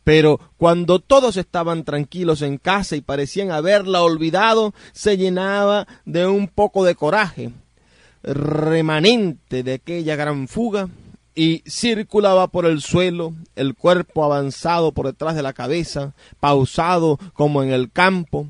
Pero 0.04 0.40
cuando 0.56 1.00
todos 1.00 1.36
estaban 1.36 1.84
tranquilos 1.84 2.40
en 2.40 2.56
casa 2.56 2.96
y 2.96 3.02
parecían 3.02 3.50
haberla 3.50 4.02
olvidado, 4.02 4.72
se 4.92 5.18
llenaba 5.18 5.86
de 6.06 6.26
un 6.26 6.48
poco 6.48 6.84
de 6.84 6.94
coraje 6.94 7.50
remanente 8.22 9.62
de 9.62 9.74
aquella 9.74 10.16
gran 10.16 10.48
fuga 10.48 10.88
y 11.34 11.62
circulaba 11.68 12.48
por 12.48 12.66
el 12.66 12.80
suelo, 12.80 13.34
el 13.54 13.74
cuerpo 13.74 14.24
avanzado 14.24 14.92
por 14.92 15.06
detrás 15.06 15.36
de 15.36 15.42
la 15.42 15.52
cabeza, 15.52 16.14
pausado 16.40 17.18
como 17.32 17.62
en 17.62 17.70
el 17.70 17.92
campo, 17.92 18.48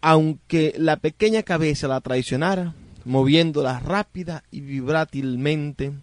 aunque 0.00 0.74
la 0.78 0.98
pequeña 0.98 1.42
cabeza 1.42 1.88
la 1.88 2.00
traicionara, 2.00 2.74
moviéndola 3.04 3.80
rápida 3.80 4.44
y 4.50 4.60
vibrátilmente 4.60 5.94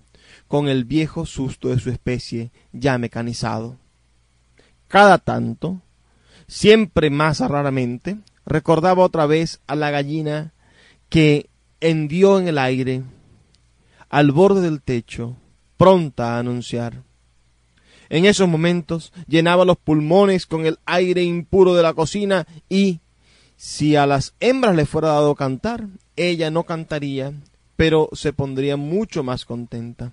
con 0.54 0.70
el 0.70 0.86
viejo 0.86 1.26
susto 1.26 1.70
de 1.70 1.80
su 1.80 1.90
especie 1.90 2.52
ya 2.74 3.00
mecanizado. 3.00 3.80
Cada 4.88 5.18
tanto, 5.18 5.82
siempre 6.48 7.10
más 7.10 7.40
raramente, 7.40 8.20
recordaba 8.46 9.04
otra 9.04 9.26
vez 9.26 9.62
a 9.66 9.76
la 9.76 9.90
gallina 9.90 10.54
que 11.10 11.50
hendió 11.82 12.38
en 12.38 12.48
el 12.48 12.60
aire, 12.60 13.02
al 14.10 14.32
borde 14.32 14.62
del 14.62 14.84
techo, 14.84 15.38
pronta 15.76 16.36
a 16.36 16.40
anunciar. 16.40 17.02
En 18.10 18.26
esos 18.26 18.48
momentos 18.48 19.12
llenaba 19.28 19.66
los 19.66 19.78
pulmones 19.78 20.46
con 20.46 20.68
el 20.68 20.78
aire 20.86 21.24
impuro 21.24 21.74
de 21.74 21.82
la 21.82 21.96
cocina 21.96 22.46
y, 22.70 23.00
si 23.56 23.96
a 23.96 24.06
las 24.06 24.36
hembras 24.40 24.76
le 24.76 24.86
fuera 24.86 25.08
dado 25.08 25.34
cantar, 25.34 25.88
ella 26.16 26.52
no 26.52 26.64
cantaría, 26.64 27.34
pero 27.76 28.08
se 28.14 28.34
pondría 28.34 28.78
mucho 28.78 29.24
más 29.24 29.46
contenta. 29.46 30.12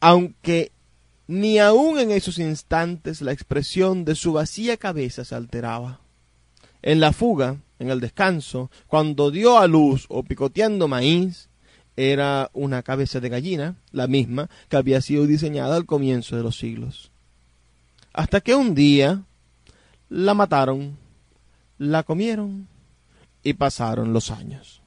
Aunque 0.00 0.72
ni 1.26 1.58
aun 1.58 1.98
en 1.98 2.10
esos 2.10 2.38
instantes 2.38 3.22
la 3.22 3.32
expresión 3.32 4.04
de 4.04 4.16
su 4.16 4.32
vacía 4.32 4.76
cabeza 4.76 5.24
se 5.24 5.34
alteraba. 5.34 6.00
En 6.82 6.98
la 6.98 7.12
fuga, 7.12 7.58
en 7.78 7.90
el 7.90 8.00
descanso, 8.00 8.70
cuando 8.86 9.30
dio 9.30 9.58
a 9.58 9.66
luz 9.66 10.06
o 10.08 10.22
picoteando 10.22 10.88
maíz, 10.88 11.48
era 11.96 12.50
una 12.52 12.82
cabeza 12.82 13.20
de 13.20 13.28
gallina, 13.28 13.76
la 13.92 14.06
misma 14.06 14.48
que 14.68 14.76
había 14.76 15.00
sido 15.00 15.26
diseñada 15.26 15.76
al 15.76 15.86
comienzo 15.86 16.36
de 16.36 16.42
los 16.42 16.58
siglos. 16.58 17.10
Hasta 18.12 18.40
que 18.40 18.54
un 18.54 18.74
día 18.74 19.22
la 20.08 20.34
mataron, 20.34 20.96
la 21.78 22.02
comieron 22.02 22.66
y 23.42 23.52
pasaron 23.52 24.12
los 24.12 24.30
años. 24.30 24.79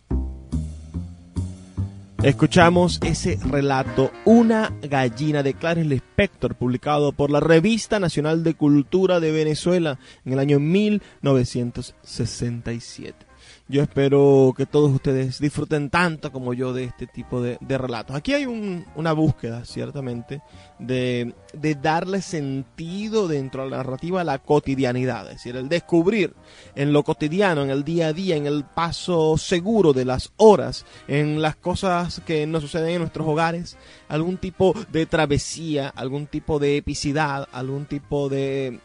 Escuchamos 2.24 3.00
ese 3.03 3.38
relato, 3.51 4.10
Una 4.24 4.74
gallina 4.82 5.44
de 5.44 5.56
Clarice 5.56 5.89
Lispector, 5.89 6.56
publicado 6.56 7.12
por 7.12 7.30
la 7.30 7.42
Revista 7.42 8.00
Nacional 8.00 8.46
de 8.46 8.53
Cultura 8.53 9.20
de 9.20 9.34
Venezuela 9.34 10.00
en 10.24 10.32
el 10.32 10.39
año 10.39 10.62
1967. 10.62 13.33
Yo 13.70 13.82
espero 13.82 14.53
que 14.58 14.65
todos 14.65 14.91
ustedes 14.91 15.39
disfruten 15.39 15.89
tanto 15.89 16.34
como 16.34 16.53
yo 16.53 16.74
de 16.74 16.84
este 16.84 17.08
tipo 17.08 17.41
de, 17.41 17.58
relatos. 17.62 18.13
Aquí 18.13 18.34
hay 18.34 18.46
una 18.46 19.13
búsqueda, 19.13 19.63
ciertamente, 19.63 20.41
de, 20.79 21.34
darle 21.82 22.22
sentido 22.22 23.29
dentro 23.29 23.63
de 23.63 23.70
la 23.70 23.77
narrativa 23.77 24.20
a 24.20 24.25
la 24.25 24.39
cotidianidad, 24.39 25.27
es 25.27 25.38
decir, 25.38 25.55
el 25.55 25.70
descubrir 25.70 26.34
en 26.75 26.91
lo 26.91 27.03
cotidiano, 27.03 27.63
en 27.63 27.70
el 27.70 27.86
día 27.86 28.08
a 28.08 28.13
día, 28.13 28.36
en 28.36 28.48
el 28.48 28.65
paso 28.65 29.38
seguro 29.38 29.93
de 29.93 30.03
las 30.03 30.34
horas, 30.36 30.86
en 31.08 31.41
las 31.41 31.55
cosas 31.55 32.22
que 32.25 32.46
nos 32.46 32.63
suceden 32.63 32.89
en 32.89 33.00
nuestros 33.00 33.25
hogares, 33.25 33.77
algún 34.10 34.38
tipo 34.38 34.75
de 34.91 35.05
travesía, 35.05 35.88
algún 35.88 36.27
tipo 36.27 36.60
de 36.60 36.75
epicidad, 36.75 37.48
algún 37.53 37.86
tipo 37.86 38.27
de 38.27 38.82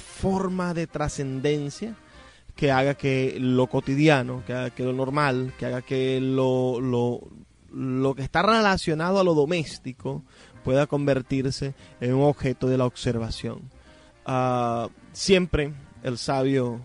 forma 0.00 0.72
de 0.72 0.86
trascendencia 0.86 1.96
que 2.54 2.70
haga 2.70 2.94
que 2.94 3.36
lo 3.40 3.66
cotidiano, 3.66 4.42
que 4.46 4.52
haga 4.52 4.70
que 4.70 4.84
lo 4.84 4.92
normal, 4.92 5.52
que 5.58 5.66
haga 5.66 5.82
que 5.82 6.20
lo, 6.20 6.80
lo, 6.80 7.20
lo 7.72 8.14
que 8.14 8.22
está 8.22 8.42
relacionado 8.42 9.18
a 9.18 9.24
lo 9.24 9.34
doméstico 9.34 10.22
pueda 10.62 10.86
convertirse 10.86 11.74
en 12.00 12.14
un 12.14 12.22
objeto 12.22 12.68
de 12.68 12.78
la 12.78 12.86
observación. 12.86 13.70
Ah, 14.24 14.88
siempre 15.12 15.74
el 16.02 16.18
sabio 16.18 16.80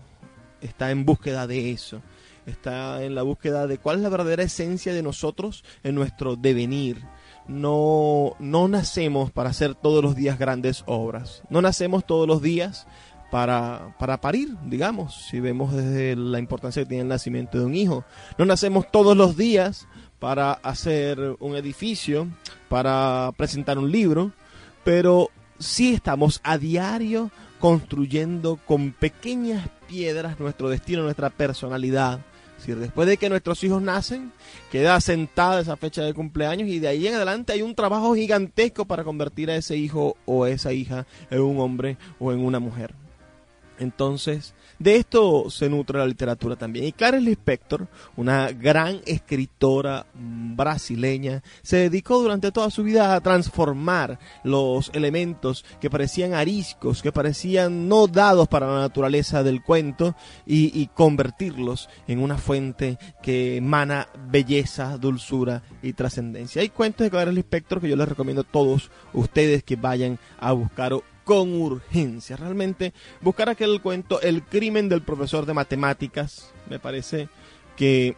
está 0.60 0.90
en 0.90 1.04
búsqueda 1.04 1.46
de 1.46 1.70
eso, 1.70 2.02
está 2.46 3.02
en 3.02 3.14
la 3.14 3.22
búsqueda 3.22 3.66
de 3.66 3.78
cuál 3.78 3.96
es 3.96 4.02
la 4.02 4.08
verdadera 4.08 4.42
esencia 4.42 4.92
de 4.92 5.02
nosotros 5.02 5.64
en 5.82 5.94
nuestro 5.94 6.36
devenir. 6.36 7.02
No, 7.48 8.36
no 8.38 8.68
nacemos 8.68 9.32
para 9.32 9.50
hacer 9.50 9.74
todos 9.74 10.04
los 10.04 10.14
días 10.14 10.38
grandes 10.38 10.84
obras, 10.86 11.42
no 11.50 11.62
nacemos 11.62 12.04
todos 12.06 12.28
los 12.28 12.42
días 12.42 12.86
para, 13.30 13.94
para 13.98 14.20
parir, 14.20 14.56
digamos, 14.64 15.26
si 15.28 15.40
vemos 15.40 15.72
desde 15.72 16.16
la 16.16 16.38
importancia 16.38 16.82
que 16.82 16.88
tiene 16.88 17.02
el 17.02 17.08
nacimiento 17.08 17.58
de 17.58 17.64
un 17.64 17.74
hijo. 17.74 18.04
No 18.38 18.44
nacemos 18.44 18.90
todos 18.90 19.16
los 19.16 19.36
días 19.36 19.86
para 20.18 20.52
hacer 20.52 21.36
un 21.38 21.56
edificio, 21.56 22.28
para 22.68 23.32
presentar 23.36 23.78
un 23.78 23.90
libro, 23.90 24.32
pero 24.84 25.30
sí 25.58 25.94
estamos 25.94 26.40
a 26.42 26.58
diario 26.58 27.30
construyendo 27.58 28.58
con 28.66 28.92
pequeñas 28.92 29.68
piedras 29.88 30.40
nuestro 30.40 30.68
destino, 30.68 31.02
nuestra 31.02 31.30
personalidad. 31.30 32.20
Si 32.58 32.72
después 32.72 33.08
de 33.08 33.16
que 33.16 33.30
nuestros 33.30 33.62
hijos 33.64 33.80
nacen, 33.80 34.32
queda 34.70 35.00
sentada 35.00 35.60
esa 35.60 35.76
fecha 35.76 36.02
de 36.02 36.12
cumpleaños 36.12 36.68
y 36.68 36.78
de 36.78 36.88
ahí 36.88 37.06
en 37.06 37.14
adelante 37.14 37.54
hay 37.54 37.62
un 37.62 37.74
trabajo 37.74 38.14
gigantesco 38.14 38.84
para 38.84 39.04
convertir 39.04 39.50
a 39.50 39.56
ese 39.56 39.76
hijo 39.76 40.16
o 40.26 40.44
esa 40.46 40.72
hija 40.72 41.06
en 41.30 41.40
un 41.40 41.58
hombre 41.58 41.96
o 42.18 42.32
en 42.32 42.40
una 42.40 42.58
mujer. 42.58 42.94
Entonces, 43.80 44.54
de 44.78 44.96
esto 44.96 45.50
se 45.50 45.68
nutre 45.68 45.98
la 45.98 46.06
literatura 46.06 46.54
también. 46.54 46.84
Y 46.84 46.92
Clarice 46.92 47.24
Lispector, 47.24 47.88
una 48.16 48.52
gran 48.52 49.00
escritora 49.06 50.06
brasileña, 50.14 51.42
se 51.62 51.78
dedicó 51.78 52.20
durante 52.22 52.52
toda 52.52 52.70
su 52.70 52.82
vida 52.82 53.14
a 53.14 53.20
transformar 53.20 54.18
los 54.44 54.90
elementos 54.94 55.64
que 55.80 55.90
parecían 55.90 56.34
ariscos, 56.34 57.02
que 57.02 57.10
parecían 57.10 57.88
no 57.88 58.06
dados 58.06 58.48
para 58.48 58.66
la 58.66 58.80
naturaleza 58.80 59.42
del 59.42 59.62
cuento, 59.62 60.14
y, 60.46 60.86
convertirlos 60.94 61.88
en 62.06 62.20
una 62.20 62.36
fuente 62.36 62.98
que 63.22 63.56
emana 63.56 64.08
belleza, 64.30 64.98
dulzura 64.98 65.62
y 65.82 65.94
trascendencia. 65.94 66.60
Hay 66.60 66.68
cuentos 66.68 67.04
de 67.04 67.10
Clarice 67.10 67.34
Lispector 67.34 67.80
que 67.80 67.88
yo 67.88 67.96
les 67.96 68.08
recomiendo 68.08 68.42
a 68.42 68.50
todos 68.50 68.90
ustedes 69.14 69.62
que 69.62 69.76
vayan 69.76 70.18
a 70.38 70.52
buscar 70.52 70.92
con 71.30 71.52
urgencia. 71.62 72.36
Realmente 72.36 72.92
buscar 73.20 73.48
aquel 73.48 73.80
cuento, 73.80 74.20
El 74.20 74.42
crimen 74.42 74.88
del 74.88 75.02
profesor 75.02 75.46
de 75.46 75.54
matemáticas, 75.54 76.52
me 76.68 76.80
parece 76.80 77.28
que, 77.76 78.16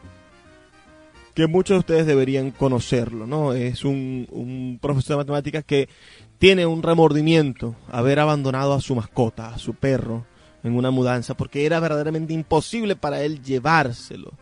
que 1.34 1.46
muchos 1.46 1.74
de 1.74 1.78
ustedes 1.80 2.06
deberían 2.06 2.52
conocerlo, 2.52 3.26
¿no? 3.26 3.52
Es 3.52 3.84
un, 3.84 4.26
un 4.30 4.78
profesor 4.80 5.16
de 5.16 5.24
matemáticas 5.24 5.62
que 5.62 5.90
tiene 6.38 6.64
un 6.64 6.82
remordimiento 6.82 7.76
haber 7.90 8.18
abandonado 8.18 8.72
a 8.72 8.80
su 8.80 8.94
mascota, 8.94 9.48
a 9.48 9.58
su 9.58 9.74
perro, 9.74 10.24
en 10.64 10.74
una 10.74 10.90
mudanza, 10.90 11.34
porque 11.34 11.66
era 11.66 11.80
verdaderamente 11.80 12.32
imposible 12.32 12.96
para 12.96 13.22
él 13.22 13.42
llevárselo. 13.42 14.32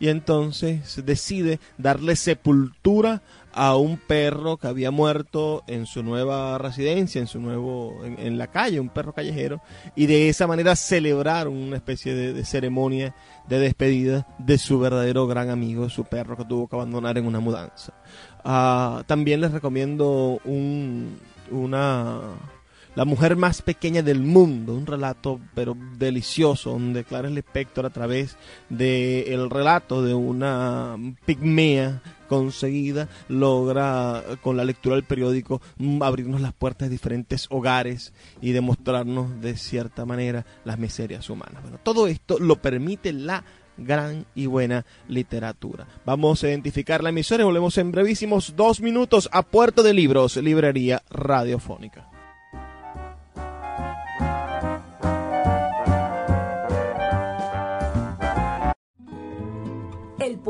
Y 0.00 0.08
entonces 0.08 1.02
decide 1.02 1.60
darle 1.78 2.14
sepultura 2.14 3.22
a 3.52 3.76
un 3.76 3.96
perro 3.96 4.56
que 4.56 4.66
había 4.66 4.90
muerto 4.90 5.64
en 5.66 5.86
su 5.86 6.02
nueva 6.02 6.58
residencia, 6.58 7.20
en 7.20 7.26
su 7.26 7.40
nuevo, 7.40 8.00
en, 8.04 8.38
la 8.38 8.48
calle, 8.48 8.80
un 8.80 8.88
perro 8.88 9.12
callejero, 9.12 9.60
y 9.96 10.06
de 10.06 10.28
esa 10.28 10.46
manera 10.46 10.76
celebrar 10.76 11.48
una 11.48 11.76
especie 11.76 12.14
de, 12.14 12.44
ceremonia 12.44 13.14
de 13.48 13.58
despedida 13.58 14.26
de 14.38 14.58
su 14.58 14.78
verdadero 14.78 15.26
gran 15.26 15.50
amigo, 15.50 15.88
su 15.88 16.04
perro 16.04 16.36
que 16.36 16.44
tuvo 16.44 16.68
que 16.68 16.76
abandonar 16.76 17.18
en 17.18 17.26
una 17.26 17.40
mudanza. 17.40 17.94
Ah, 18.44 19.02
también 19.06 19.40
les 19.40 19.52
recomiendo 19.52 20.40
un, 20.44 21.18
una 21.50 22.20
la 22.98 23.04
mujer 23.04 23.36
más 23.36 23.62
pequeña 23.62 24.02
del 24.02 24.18
mundo, 24.18 24.74
un 24.74 24.84
relato 24.84 25.38
pero 25.54 25.76
delicioso, 25.96 26.70
donde 26.70 27.04
Clarice 27.04 27.32
Lispector 27.32 27.86
a 27.86 27.90
través 27.90 28.36
del 28.68 29.48
relato 29.50 30.02
de 30.02 30.14
una 30.14 30.96
pigmea 31.24 32.02
conseguida 32.28 33.08
logra 33.28 34.24
con 34.42 34.56
la 34.56 34.64
lectura 34.64 34.96
del 34.96 35.04
periódico 35.04 35.62
mm, 35.76 36.02
abrirnos 36.02 36.40
las 36.40 36.52
puertas 36.54 36.88
de 36.88 36.94
diferentes 36.94 37.46
hogares 37.50 38.12
y 38.40 38.50
demostrarnos 38.50 39.40
de 39.40 39.56
cierta 39.56 40.04
manera 40.04 40.44
las 40.64 40.76
miserias 40.76 41.30
humanas. 41.30 41.62
Bueno, 41.62 41.78
todo 41.80 42.08
esto 42.08 42.40
lo 42.40 42.56
permite 42.60 43.12
la 43.12 43.44
gran 43.76 44.26
y 44.34 44.46
buena 44.46 44.84
literatura. 45.06 45.86
Vamos 46.04 46.42
a 46.42 46.48
identificar 46.48 47.04
la 47.04 47.10
emisora 47.10 47.44
y 47.44 47.46
volvemos 47.46 47.78
en 47.78 47.92
brevísimos 47.92 48.56
dos 48.56 48.80
minutos 48.80 49.28
a 49.30 49.42
Puerto 49.42 49.84
de 49.84 49.94
Libros, 49.94 50.36
Librería 50.36 51.04
Radiofónica. 51.10 52.17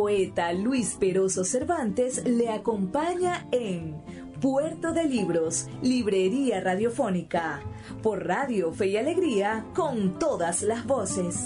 Poeta 0.08 0.54
Luis 0.54 0.96
Peroso 0.98 1.44
Cervantes 1.44 2.24
le 2.24 2.48
acompaña 2.48 3.46
en 3.52 4.02
Puerto 4.40 4.94
de 4.94 5.04
Libros, 5.04 5.66
Librería 5.82 6.62
Radiofónica, 6.62 7.60
por 8.02 8.26
Radio 8.26 8.72
Fe 8.72 8.86
y 8.86 8.96
Alegría, 8.96 9.66
con 9.74 10.18
todas 10.18 10.62
las 10.62 10.86
voces. 10.86 11.44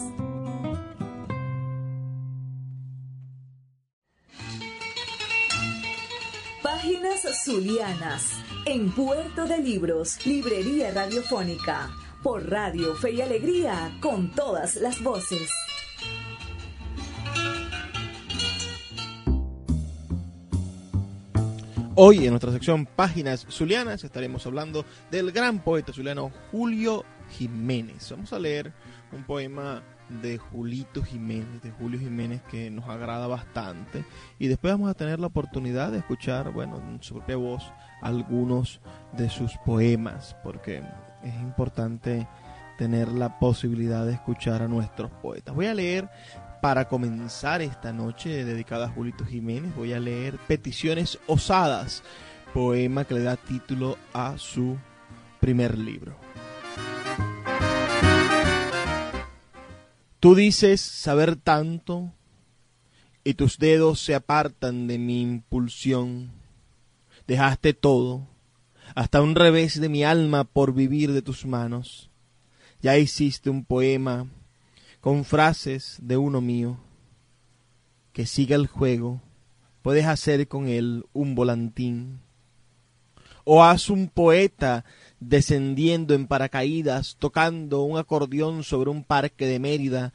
Páginas 6.63 7.45
Zulianas, 7.45 8.31
en 8.65 8.93
Puerto 8.93 9.47
de 9.47 9.59
Libros, 9.59 10.25
Librería 10.25 10.93
Radiofónica, 10.93 11.91
por 12.23 12.49
Radio 12.49 12.95
Fe 12.95 13.11
y 13.11 13.23
Alegría, 13.23 13.99
con 14.01 14.31
todas 14.31 14.77
las 14.77 15.03
voces. 15.03 15.51
Hoy 21.95 22.25
en 22.25 22.31
nuestra 22.31 22.51
sección 22.53 22.87
Páginas 22.87 23.47
Zulianas 23.51 24.03
estaremos 24.03 24.47
hablando 24.47 24.87
del 25.11 25.31
gran 25.31 25.59
poeta 25.59 25.93
zuliano 25.93 26.31
Julio 26.51 27.05
Jiménez. 27.37 28.11
Vamos 28.11 28.33
a 28.33 28.39
leer 28.39 28.73
un 29.13 29.25
poema 29.25 29.83
de 30.23 30.39
Julito 30.39 31.03
Jiménez, 31.03 31.61
de 31.63 31.71
Julio 31.71 32.01
Jiménez 32.01 32.41
que 32.51 32.71
nos 32.71 32.89
agrada 32.89 33.27
bastante 33.27 34.07
y 34.39 34.49
después 34.49 34.73
vamos 34.73 34.91
a 34.91 34.95
tener 34.95 35.21
la 35.21 35.27
oportunidad 35.27 35.93
de 35.93 35.99
escuchar, 35.99 36.51
bueno, 36.51 36.79
en 36.79 37.03
su 37.03 37.15
propia 37.15 37.37
voz 37.37 37.71
algunos 38.01 38.81
de 39.13 39.29
sus 39.29 39.59
poemas 39.59 40.35
porque 40.43 40.83
es 41.23 41.35
importante 41.43 42.27
tener 42.79 43.09
la 43.09 43.39
posibilidad 43.39 44.07
de 44.07 44.15
escuchar 44.15 44.63
a 44.63 44.69
nuestros 44.69 45.11
poetas. 45.11 45.55
Voy 45.55 45.67
a 45.67 45.75
leer 45.75 46.09
para 46.63 46.87
comenzar 46.87 47.61
esta 47.61 47.93
noche 47.93 48.45
dedicada 48.45 48.87
a 48.87 48.89
Julito 48.89 49.25
Jiménez, 49.25 49.75
voy 49.75 49.95
a 49.95 49.99
leer 49.99 50.39
Peticiones 50.47 51.19
Osadas, 51.27 52.05
poema 52.55 53.05
que 53.05 53.15
le 53.15 53.25
da 53.25 53.37
título 53.37 53.99
a 54.13 54.39
su 54.39 54.79
primer 55.41 55.77
libro. 55.77 56.17
Tú 60.21 60.37
dices 60.37 60.81
saber 60.81 61.35
tanto 61.35 62.13
y 63.25 63.35
tus 63.35 63.59
dedos 63.59 63.99
se 63.99 64.15
apartan 64.15 64.87
de 64.87 64.99
mi 64.99 65.21
impulsión. 65.21 66.31
Dejaste 67.27 67.75
todo, 67.75 68.29
hasta 68.95 69.21
un 69.21 69.35
revés 69.35 69.81
de 69.81 69.89
mi 69.89 70.05
alma 70.05 70.45
por 70.45 70.75
vivir 70.75 71.13
de 71.13 71.23
tus 71.23 71.45
manos. 71.45 72.09
Ya 72.81 72.97
hiciste 72.99 73.51
un 73.51 73.65
poema 73.65 74.29
con 75.03 75.25
frases 75.25 75.99
de 76.01 76.17
uno 76.17 76.41
mío, 76.41 76.79
que 78.13 78.25
siga 78.25 78.55
el 78.55 78.69
juego, 78.69 79.21
puedes 79.83 80.07
hacer 80.07 80.47
con 80.47 80.69
él 80.69 81.07
un 81.13 81.35
volantín. 81.35 82.21
O 83.43 83.65
haz 83.65 83.91
un 83.91 84.09
poeta 84.09 84.85
descendiendo 85.19 86.15
en 86.15 86.29
paracaídas, 86.29 87.17
tocando 87.19 87.83
un 87.83 87.99
acordeón 87.99 88.63
sobre 88.63 88.91
un 88.91 89.03
parque 89.03 89.45
de 89.47 89.59
Mérida, 89.59 90.13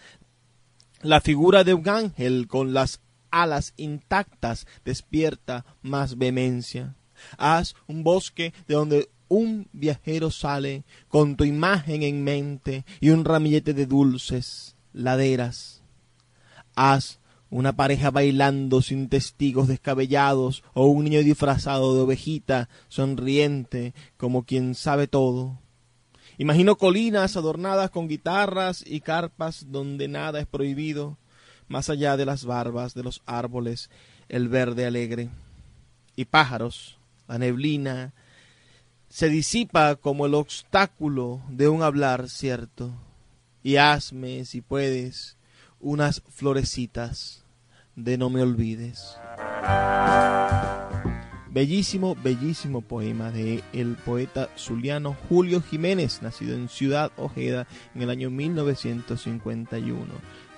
la 1.01 1.19
figura 1.19 1.65
de 1.65 1.73
un 1.73 1.89
ángel 1.89 2.47
con 2.47 2.73
las 2.73 3.01
alas 3.29 3.73
intactas 3.75 4.67
despierta 4.85 5.65
más 5.81 6.17
vehemencia. 6.17 6.95
Haz 7.37 7.75
un 7.87 8.05
bosque 8.05 8.53
de 8.69 8.75
donde 8.75 9.09
un 9.27 9.67
viajero 9.73 10.31
sale 10.31 10.85
con 11.09 11.35
tu 11.35 11.43
imagen 11.43 12.03
en 12.03 12.23
mente 12.23 12.85
y 13.01 13.09
un 13.09 13.25
ramillete 13.25 13.73
de 13.73 13.85
dulces 13.85 14.76
laderas. 14.93 15.81
Haz 16.75 17.19
una 17.49 17.73
pareja 17.73 18.11
bailando 18.11 18.81
sin 18.81 19.09
testigos 19.09 19.67
descabellados 19.67 20.63
o 20.73 20.87
un 20.87 21.05
niño 21.05 21.21
disfrazado 21.21 21.95
de 21.95 22.01
ovejita, 22.01 22.69
sonriente 22.89 23.93
como 24.17 24.43
quien 24.43 24.75
sabe 24.75 25.07
todo. 25.07 25.59
Imagino 26.37 26.77
colinas 26.77 27.35
adornadas 27.37 27.89
con 27.89 28.07
guitarras 28.07 28.83
y 28.85 29.01
carpas 29.01 29.65
donde 29.69 30.07
nada 30.07 30.39
es 30.39 30.45
prohibido, 30.45 31.17
más 31.67 31.89
allá 31.89 32.15
de 32.15 32.25
las 32.25 32.45
barbas 32.45 32.93
de 32.93 33.03
los 33.03 33.21
árboles, 33.25 33.89
el 34.29 34.47
verde 34.49 34.85
alegre. 34.85 35.29
Y 36.15 36.25
pájaros, 36.25 36.97
la 37.27 37.37
neblina, 37.37 38.13
se 39.09 39.29
disipa 39.29 39.95
como 39.95 40.25
el 40.25 40.33
obstáculo 40.35 41.41
de 41.49 41.69
un 41.69 41.81
hablar 41.81 42.29
cierto 42.29 42.93
y 43.63 43.77
hazme, 43.77 44.45
si 44.45 44.61
puedes, 44.61 45.37
unas 45.79 46.21
florecitas 46.29 47.43
de 47.95 48.17
no 48.17 48.29
me 48.29 48.41
olvides. 48.41 49.17
Bellísimo, 51.57 52.15
bellísimo 52.23 52.81
poema 52.81 53.31
de 53.31 53.63
el 53.73 53.95
poeta 53.95 54.47
zuliano 54.55 55.17
Julio 55.27 55.59
Jiménez, 55.59 56.21
nacido 56.21 56.53
en 56.53 56.69
Ciudad 56.69 57.11
Ojeda 57.17 57.65
en 57.95 58.03
el 58.03 58.11
año 58.11 58.29
1951. 58.29 60.05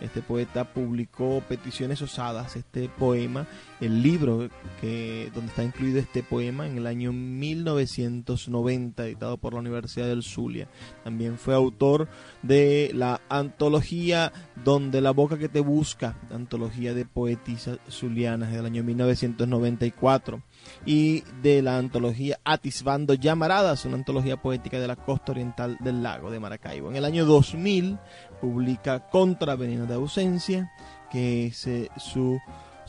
Este 0.01 0.21
poeta 0.21 0.65
publicó 0.65 1.41
Peticiones 1.47 2.01
Osadas, 2.01 2.57
este 2.57 2.89
poema, 2.89 3.47
el 3.79 4.01
libro 4.01 4.49
que, 4.81 5.31
donde 5.33 5.49
está 5.51 5.63
incluido 5.63 5.99
este 5.99 6.21
poema 6.21 6.67
en 6.67 6.77
el 6.77 6.85
año 6.85 7.13
1990, 7.13 9.05
editado 9.05 9.37
por 9.37 9.53
la 9.53 9.59
Universidad 9.59 10.07
del 10.07 10.23
Zulia. 10.23 10.67
También 11.05 11.37
fue 11.37 11.53
autor 11.55 12.09
de 12.41 12.91
la 12.93 13.21
antología 13.29 14.33
Donde 14.65 14.99
la 14.99 15.11
boca 15.11 15.37
que 15.37 15.47
te 15.47 15.61
busca, 15.61 16.17
antología 16.29 16.93
de 16.93 17.05
poetisas 17.05 17.79
zulianas 17.89 18.51
del 18.51 18.65
año 18.65 18.83
1994 18.83 20.43
y 20.85 21.21
de 21.41 21.61
la 21.61 21.77
antología 21.77 22.39
Atisbando 22.43 23.13
Llamaradas, 23.13 23.85
una 23.85 23.95
antología 23.95 24.37
poética 24.37 24.79
de 24.79 24.87
la 24.87 24.95
costa 24.95 25.31
oriental 25.31 25.77
del 25.79 26.03
lago 26.03 26.31
de 26.31 26.39
Maracaibo. 26.39 26.89
En 26.89 26.95
el 26.95 27.05
año 27.05 27.25
2000 27.25 27.97
publica 28.41 29.09
Contra 29.09 29.55
Veneno 29.55 29.85
de 29.85 29.95
Ausencia, 29.95 30.71
que 31.11 31.47
es 31.47 31.67
eh, 31.67 31.89
su 31.97 32.39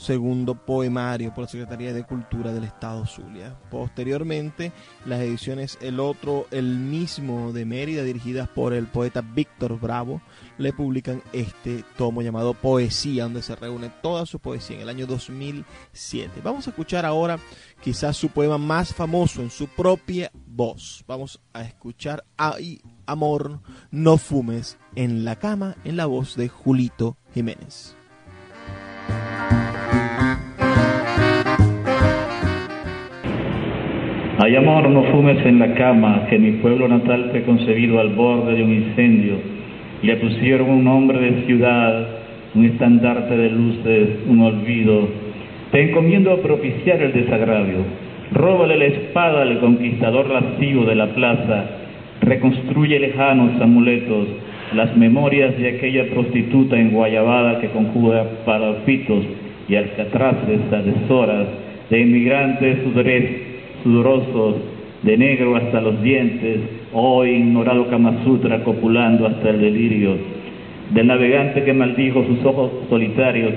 segundo 0.01 0.55
poemario 0.55 1.35
por 1.35 1.45
la 1.45 1.51
Secretaría 1.51 1.93
de 1.93 2.05
Cultura 2.05 2.53
del 2.53 2.65
Estado 2.65 3.05
Zulia. 3.05 3.55
Posteriormente, 3.71 4.73
las 5.05 5.21
ediciones 5.21 5.77
El 5.83 6.01
Otro, 6.01 6.47
el 6.51 6.79
mismo 6.79 7.53
de 7.53 7.67
Mérida, 7.67 8.03
dirigidas 8.03 8.49
por 8.49 8.73
el 8.73 8.87
poeta 8.87 9.21
Víctor 9.21 9.79
Bravo, 9.79 10.23
le 10.57 10.73
publican 10.73 11.23
este 11.35 11.85
tomo 11.99 12.23
llamado 12.23 12.55
Poesía, 12.55 13.25
donde 13.25 13.43
se 13.43 13.55
reúne 13.57 13.93
toda 14.03 14.25
su 14.25 14.39
poesía 14.39 14.77
en 14.77 14.83
el 14.83 14.89
año 14.89 15.07
2007. 15.07 16.41
Vamos 16.43 16.67
a 16.67 16.71
escuchar 16.71 17.05
ahora 17.05 17.39
quizás 17.83 18.17
su 18.17 18.31
poema 18.31 18.57
más 18.57 18.95
famoso 18.95 19.43
en 19.43 19.51
su 19.51 19.69
propia 19.69 20.31
voz. 20.47 21.05
Vamos 21.07 21.41
a 21.53 21.61
escuchar 21.61 22.25
Ay, 22.39 22.81
amor, 23.05 23.61
no 23.91 24.17
fumes 24.17 24.79
en 24.95 25.27
la 25.27 25.37
cama 25.37 25.77
en 25.85 25.99
la 25.99 26.07
voz 26.07 26.37
de 26.37 26.49
Julito 26.49 27.19
Jiménez. 27.35 28.00
Ay 34.43 34.57
amor, 34.57 34.89
no 34.89 35.03
fumes 35.03 35.45
en 35.45 35.59
la 35.59 35.75
cama, 35.75 36.27
que 36.31 36.39
mi 36.39 36.53
pueblo 36.53 36.89
natal 36.89 37.29
fue 37.31 37.43
concebido 37.43 38.01
al 38.01 38.09
borde 38.15 38.55
de 38.55 38.63
un 38.63 38.73
incendio. 38.73 39.35
Le 40.01 40.17
pusieron 40.17 40.71
un 40.71 40.83
nombre 40.83 41.21
de 41.21 41.45
ciudad, 41.45 42.09
un 42.55 42.65
estandarte 42.65 43.37
de 43.37 43.51
luces, 43.51 44.09
un 44.27 44.41
olvido. 44.41 45.09
Te 45.73 45.91
encomiendo 45.91 46.33
a 46.33 46.41
propiciar 46.41 47.03
el 47.03 47.13
desagravio. 47.13 47.85
Róbale 48.33 48.79
la 48.79 48.87
espada 48.87 49.43
al 49.43 49.61
conquistador 49.61 50.31
lascivo 50.31 50.87
de 50.87 50.95
la 50.95 51.09
plaza. 51.09 51.67
Reconstruye 52.23 52.99
lejanos 52.99 53.61
amuletos, 53.61 54.27
las 54.75 54.97
memorias 54.97 55.55
de 55.59 55.69
aquella 55.69 56.09
prostituta 56.15 56.81
en 56.81 56.93
Guayabada 56.93 57.61
que 57.61 57.69
conjuga 57.69 58.25
parafitos 58.47 59.23
y 59.69 59.75
alcatraces 59.75 60.61
a 60.73 60.77
deshoras 60.77 61.47
de 61.91 62.01
inmigrantes 62.01 62.79
sudores 62.85 63.50
sudorosos, 63.83 64.57
de 65.03 65.17
negro 65.17 65.57
hasta 65.57 65.81
los 65.81 66.03
dientes, 66.03 66.61
hoy 66.93 67.31
ignorado 67.31 67.89
Kama 67.89 68.23
Sutra 68.25 68.63
copulando 68.63 69.27
hasta 69.27 69.51
el 69.51 69.61
delirio, 69.61 70.17
del 70.91 71.07
navegante 71.07 71.65
que 71.65 71.73
maldijo 71.73 72.25
sus 72.27 72.45
ojos 72.45 72.71
solitarios 72.91 73.53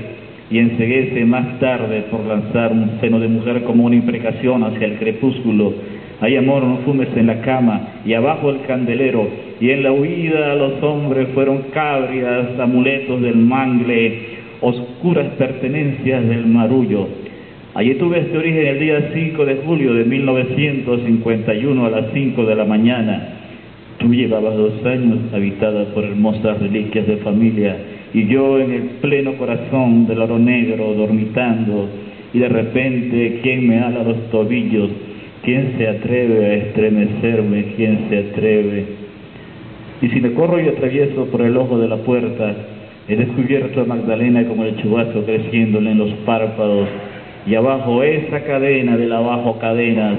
y 0.49 0.59
enseguece 0.59 1.25
más 1.25 1.59
tarde 1.59 2.05
por 2.11 2.21
lanzar 2.21 2.71
un 2.71 2.99
seno 3.01 3.19
de 3.19 3.27
mujer 3.27 3.63
como 3.63 3.85
una 3.85 3.95
imprecación 3.95 4.63
hacia 4.63 4.87
el 4.87 4.97
crepúsculo. 4.97 5.73
Hay 6.21 6.37
amor, 6.37 6.63
no 6.63 6.77
fumes 6.85 7.09
en 7.15 7.27
la 7.27 7.41
cama 7.41 7.81
y 8.05 8.13
abajo 8.13 8.49
el 8.49 8.61
candelero, 8.61 9.27
y 9.59 9.71
en 9.71 9.83
la 9.83 9.91
huida 9.91 10.55
los 10.55 10.81
hombres 10.83 11.27
fueron 11.33 11.63
cabrias, 11.73 12.57
amuletos 12.59 13.21
del 13.21 13.35
mangle, 13.35 14.19
oscuras 14.61 15.27
pertenencias 15.37 16.25
del 16.27 16.45
marullo 16.45 17.22
Allí 17.75 17.95
tuve 17.95 18.19
este 18.19 18.37
origen 18.37 18.67
el 18.67 18.79
día 18.79 19.09
5 19.15 19.45
de 19.45 19.55
julio 19.65 19.95
de 19.95 20.05
1951 20.05 21.85
a 21.85 21.89
las 21.89 22.05
5 22.13 22.45
de 22.45 22.55
la 22.55 22.65
mañana. 22.65 23.29
Tú 23.97 24.13
llevabas 24.13 24.55
dos 24.55 24.85
años 24.85 25.17
habitada 25.33 25.85
por 25.85 26.03
hermosas 26.03 26.59
reliquias 26.59 27.07
de 27.07 27.17
familia 27.17 27.75
y 28.13 28.27
yo 28.27 28.59
en 28.59 28.73
el 28.73 28.81
pleno 29.01 29.33
corazón 29.37 30.05
del 30.05 30.21
oro 30.21 30.37
negro 30.37 30.93
dormitando 30.93 31.89
y 32.31 32.37
de 32.37 32.49
repente 32.49 33.39
¿quién 33.41 33.67
me 33.67 33.79
ala 33.79 34.03
los 34.03 34.29
tobillos? 34.29 34.91
¿Quién 35.41 35.73
se 35.75 35.87
atreve 35.87 36.45
a 36.45 36.53
estremecerme? 36.53 37.73
¿Quién 37.75 38.05
se 38.07 38.17
atreve? 38.19 38.85
Y 39.99 40.09
si 40.09 40.21
me 40.21 40.33
corro 40.33 40.61
y 40.61 40.67
atravieso 40.67 41.25
por 41.25 41.41
el 41.41 41.57
ojo 41.57 41.79
de 41.79 41.87
la 41.87 41.97
puerta, 41.97 42.53
he 43.07 43.15
descubierto 43.15 43.81
a 43.81 43.85
Magdalena 43.85 44.45
como 44.47 44.63
el 44.63 44.75
chubazo 44.77 45.25
creciéndole 45.25 45.91
en 45.91 45.97
los 45.97 46.11
párpados 46.25 46.87
y 47.45 47.55
abajo 47.55 48.03
esa 48.03 48.41
cadena 48.43 48.97
de 48.97 49.07
la 49.07 49.17
abajo 49.17 49.57
cadenas 49.59 50.17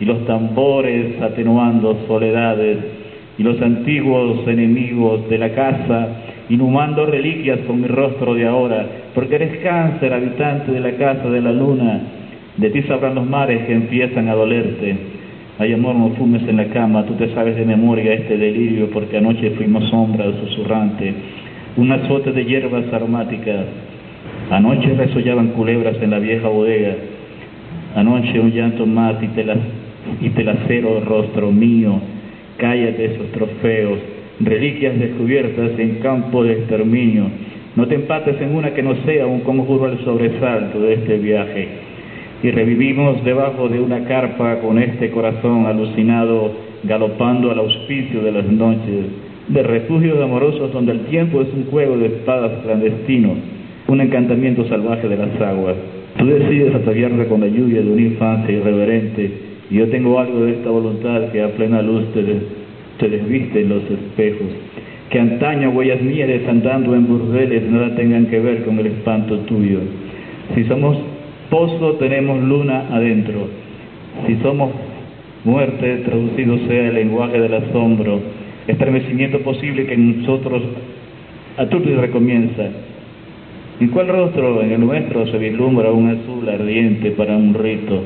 y 0.00 0.04
los 0.04 0.24
tambores 0.26 1.20
atenuando 1.20 1.96
soledades 2.06 2.78
y 3.38 3.42
los 3.42 3.60
antiguos 3.60 4.46
enemigos 4.46 5.28
de 5.28 5.38
la 5.38 5.50
casa 5.54 6.08
inhumando 6.48 7.06
reliquias 7.06 7.60
con 7.60 7.80
mi 7.80 7.88
rostro 7.88 8.34
de 8.34 8.46
ahora, 8.46 8.86
porque 9.14 9.36
eres 9.36 9.58
cáncer, 9.62 10.12
habitante 10.12 10.72
de 10.72 10.80
la 10.80 10.92
casa 10.92 11.30
de 11.30 11.40
la 11.40 11.52
luna, 11.52 12.00
de 12.56 12.70
ti 12.70 12.82
sabrán 12.82 13.14
los 13.14 13.26
mares 13.26 13.64
que 13.64 13.72
empiezan 13.72 14.28
a 14.28 14.34
dolerte. 14.34 14.96
Ay 15.58 15.72
amor, 15.72 15.94
no 15.94 16.10
fumes 16.10 16.42
en 16.48 16.56
la 16.56 16.66
cama, 16.66 17.04
tú 17.06 17.14
te 17.14 17.32
sabes 17.34 17.56
de 17.56 17.64
memoria 17.64 18.12
este 18.14 18.36
delirio, 18.36 18.90
porque 18.90 19.18
anoche 19.18 19.50
fuimos 19.52 19.88
sombra 19.88 20.26
susurrante, 20.40 21.14
un 21.76 21.90
azote 21.92 22.32
de 22.32 22.44
hierbas 22.44 22.92
aromáticas, 22.92 23.64
Anoche 24.52 24.92
resollaban 24.92 25.52
culebras 25.52 25.96
en 26.02 26.10
la 26.10 26.18
vieja 26.18 26.46
bodega. 26.46 26.94
Anoche 27.96 28.38
un 28.38 28.52
llanto 28.52 28.84
más 28.84 29.14
y 29.22 29.28
te, 29.28 29.46
y 30.20 30.28
te 30.28 30.80
rostro 31.06 31.50
mío. 31.50 31.98
Cállate 32.58 33.14
esos 33.14 33.32
trofeos, 33.32 33.98
reliquias 34.40 34.98
descubiertas 35.00 35.70
en 35.78 36.00
campo 36.00 36.44
de 36.44 36.52
exterminio. 36.52 37.28
No 37.76 37.86
te 37.86 37.94
empates 37.94 38.38
en 38.42 38.54
una 38.54 38.74
que 38.74 38.82
no 38.82 38.94
sea 39.06 39.26
un 39.26 39.40
conjuro 39.40 39.86
al 39.86 40.04
sobresalto 40.04 40.82
de 40.82 40.94
este 40.96 41.16
viaje. 41.16 41.68
Y 42.42 42.50
revivimos 42.50 43.24
debajo 43.24 43.70
de 43.70 43.80
una 43.80 44.04
carpa 44.04 44.60
con 44.60 44.78
este 44.78 45.10
corazón 45.12 45.64
alucinado, 45.64 46.52
galopando 46.82 47.50
al 47.50 47.58
auspicio 47.58 48.20
de 48.20 48.32
las 48.32 48.44
noches, 48.44 49.06
de 49.48 49.62
refugios 49.62 50.20
amorosos 50.20 50.74
donde 50.74 50.92
el 50.92 51.06
tiempo 51.06 51.40
es 51.40 51.48
un 51.54 51.64
juego 51.70 51.96
de 51.96 52.08
espadas 52.08 52.52
clandestinos 52.64 53.38
un 53.88 54.00
encantamiento 54.00 54.66
salvaje 54.68 55.08
de 55.08 55.16
las 55.16 55.40
aguas. 55.40 55.76
Tú 56.18 56.26
decides 56.26 56.74
ataviarte 56.74 57.26
con 57.26 57.40
la 57.40 57.48
lluvia 57.48 57.80
de 57.80 57.90
una 57.90 58.02
infancia 58.02 58.54
irreverente 58.54 59.30
y 59.70 59.74
yo 59.76 59.88
tengo 59.88 60.18
algo 60.18 60.44
de 60.44 60.52
esta 60.52 60.70
voluntad 60.70 61.30
que 61.32 61.42
a 61.42 61.48
plena 61.48 61.82
luz 61.82 62.04
te, 62.12 62.22
te 62.98 63.08
desviste 63.08 63.62
en 63.62 63.68
los 63.70 63.82
espejos. 63.84 64.48
Que 65.10 65.18
antaño 65.18 65.70
huellas 65.70 66.00
mías 66.00 66.28
desandando 66.28 66.94
en 66.94 67.06
burdeles 67.06 67.70
nada 67.70 67.94
tengan 67.96 68.26
que 68.26 68.40
ver 68.40 68.64
con 68.64 68.78
el 68.78 68.86
espanto 68.86 69.38
tuyo. 69.40 69.80
Si 70.54 70.64
somos 70.64 70.98
pozo, 71.50 71.94
tenemos 71.94 72.42
luna 72.42 72.86
adentro. 72.90 73.48
Si 74.26 74.36
somos 74.36 74.72
muerte, 75.44 76.02
traducido 76.04 76.58
sea 76.68 76.88
el 76.88 76.94
lenguaje 76.94 77.40
del 77.40 77.54
asombro, 77.54 78.20
estremecimiento 78.68 79.40
posible 79.40 79.86
que 79.86 79.94
en 79.94 80.20
nosotros 80.20 80.62
a 81.56 81.66
tu 81.66 81.78
recomienza 81.78 82.70
¿En 83.82 83.88
cuál 83.88 84.06
rostro 84.06 84.62
en 84.62 84.70
el 84.70 84.80
nuestro 84.80 85.26
se 85.26 85.38
vislumbra 85.38 85.90
un 85.90 86.08
azul 86.08 86.48
ardiente 86.48 87.10
para 87.10 87.36
un 87.36 87.52
rito? 87.52 88.00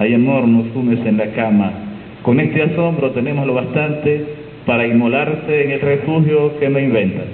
Hay 0.00 0.12
amor, 0.12 0.48
no 0.48 0.64
fumes 0.72 0.98
en 1.06 1.18
la 1.18 1.32
cama. 1.32 2.18
Con 2.24 2.40
este 2.40 2.64
asombro 2.64 3.12
tenemos 3.12 3.46
lo 3.46 3.54
bastante 3.54 4.26
para 4.66 4.88
inmolarse 4.88 5.66
en 5.66 5.70
el 5.70 5.80
refugio 5.82 6.58
que 6.58 6.68
me 6.68 6.82
inventan. 6.82 7.28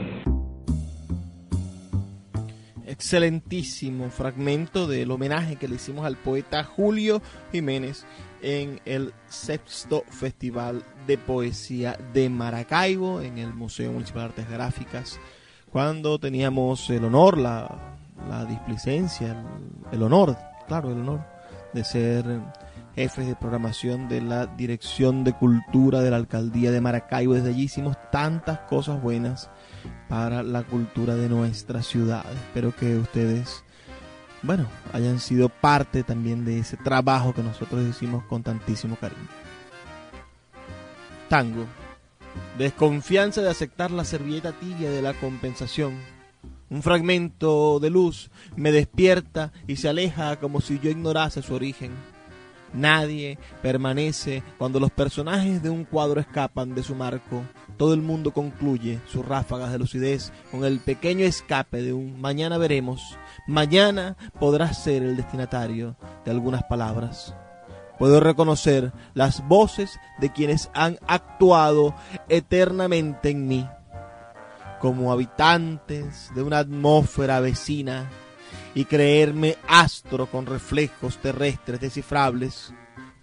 Excelentísimo 2.86 4.10
fragmento 4.10 4.86
del 4.86 5.10
homenaje 5.10 5.56
que 5.56 5.66
le 5.66 5.76
hicimos 5.76 6.04
al 6.04 6.18
poeta 6.18 6.64
Julio 6.64 7.22
Jiménez 7.50 8.06
en 8.42 8.78
el 8.84 9.12
sexto 9.24 10.04
Festival 10.10 10.82
de 11.06 11.16
Poesía 11.16 11.96
de 12.12 12.28
Maracaibo, 12.28 13.22
en 13.22 13.38
el 13.38 13.54
Museo 13.54 13.90
Municipal 13.90 14.20
de 14.20 14.26
Artes 14.42 14.50
Gráficas 14.50 15.18
cuando 15.70 16.18
teníamos 16.18 16.88
el 16.90 17.04
honor, 17.04 17.38
la, 17.38 17.96
la 18.28 18.44
displicencia, 18.44 19.36
el, 19.92 20.02
honor, 20.02 20.36
claro, 20.66 20.90
el 20.90 21.00
honor 21.00 21.20
de 21.72 21.84
ser 21.84 22.24
jefes 22.94 23.26
de 23.26 23.36
programación 23.36 24.08
de 24.08 24.22
la 24.22 24.46
Dirección 24.46 25.22
de 25.22 25.34
Cultura 25.34 26.00
de 26.00 26.10
la 26.10 26.16
Alcaldía 26.16 26.70
de 26.70 26.80
Maracaibo. 26.80 27.34
Desde 27.34 27.50
allí 27.50 27.64
hicimos 27.64 27.96
tantas 28.10 28.60
cosas 28.60 29.02
buenas 29.02 29.50
para 30.08 30.42
la 30.42 30.62
cultura 30.62 31.14
de 31.14 31.28
nuestra 31.28 31.82
ciudad. 31.82 32.24
Espero 32.32 32.74
que 32.74 32.96
ustedes 32.96 33.62
bueno, 34.42 34.66
hayan 34.92 35.18
sido 35.18 35.48
parte 35.48 36.02
también 36.04 36.44
de 36.44 36.60
ese 36.60 36.76
trabajo 36.76 37.34
que 37.34 37.42
nosotros 37.42 37.84
hicimos 37.86 38.24
con 38.24 38.42
tantísimo 38.42 38.96
cariño. 38.96 39.28
Tango. 41.28 41.66
Desconfianza 42.58 43.42
de 43.42 43.50
aceptar 43.50 43.90
la 43.90 44.04
servilleta 44.04 44.52
tibia 44.52 44.90
de 44.90 45.02
la 45.02 45.14
compensación. 45.14 45.94
Un 46.68 46.82
fragmento 46.82 47.78
de 47.78 47.90
luz 47.90 48.30
me 48.56 48.72
despierta 48.72 49.52
y 49.66 49.76
se 49.76 49.88
aleja 49.88 50.36
como 50.36 50.60
si 50.60 50.80
yo 50.80 50.90
ignorase 50.90 51.42
su 51.42 51.54
origen. 51.54 51.92
Nadie 52.72 53.38
permanece 53.62 54.42
cuando 54.58 54.80
los 54.80 54.90
personajes 54.90 55.62
de 55.62 55.70
un 55.70 55.84
cuadro 55.84 56.20
escapan 56.20 56.74
de 56.74 56.82
su 56.82 56.94
marco. 56.94 57.42
Todo 57.76 57.94
el 57.94 58.02
mundo 58.02 58.32
concluye 58.32 59.00
sus 59.06 59.24
ráfagas 59.24 59.72
de 59.72 59.78
lucidez 59.78 60.32
con 60.50 60.64
el 60.64 60.80
pequeño 60.80 61.24
escape 61.24 61.82
de 61.82 61.92
un 61.92 62.20
mañana 62.20 62.58
veremos. 62.58 63.16
Mañana 63.46 64.16
podrás 64.40 64.82
ser 64.82 65.02
el 65.02 65.16
destinatario 65.16 65.96
de 66.24 66.32
algunas 66.32 66.64
palabras. 66.64 67.34
Puedo 67.98 68.20
reconocer 68.20 68.92
las 69.14 69.46
voces 69.48 69.98
de 70.18 70.32
quienes 70.32 70.70
han 70.74 70.98
actuado 71.06 71.94
eternamente 72.28 73.30
en 73.30 73.48
mí, 73.48 73.68
como 74.80 75.12
habitantes 75.12 76.30
de 76.34 76.42
una 76.42 76.58
atmósfera 76.58 77.40
vecina, 77.40 78.10
y 78.74 78.84
creerme 78.84 79.56
astro 79.66 80.26
con 80.26 80.44
reflejos 80.44 81.16
terrestres 81.16 81.80
descifrables. 81.80 82.74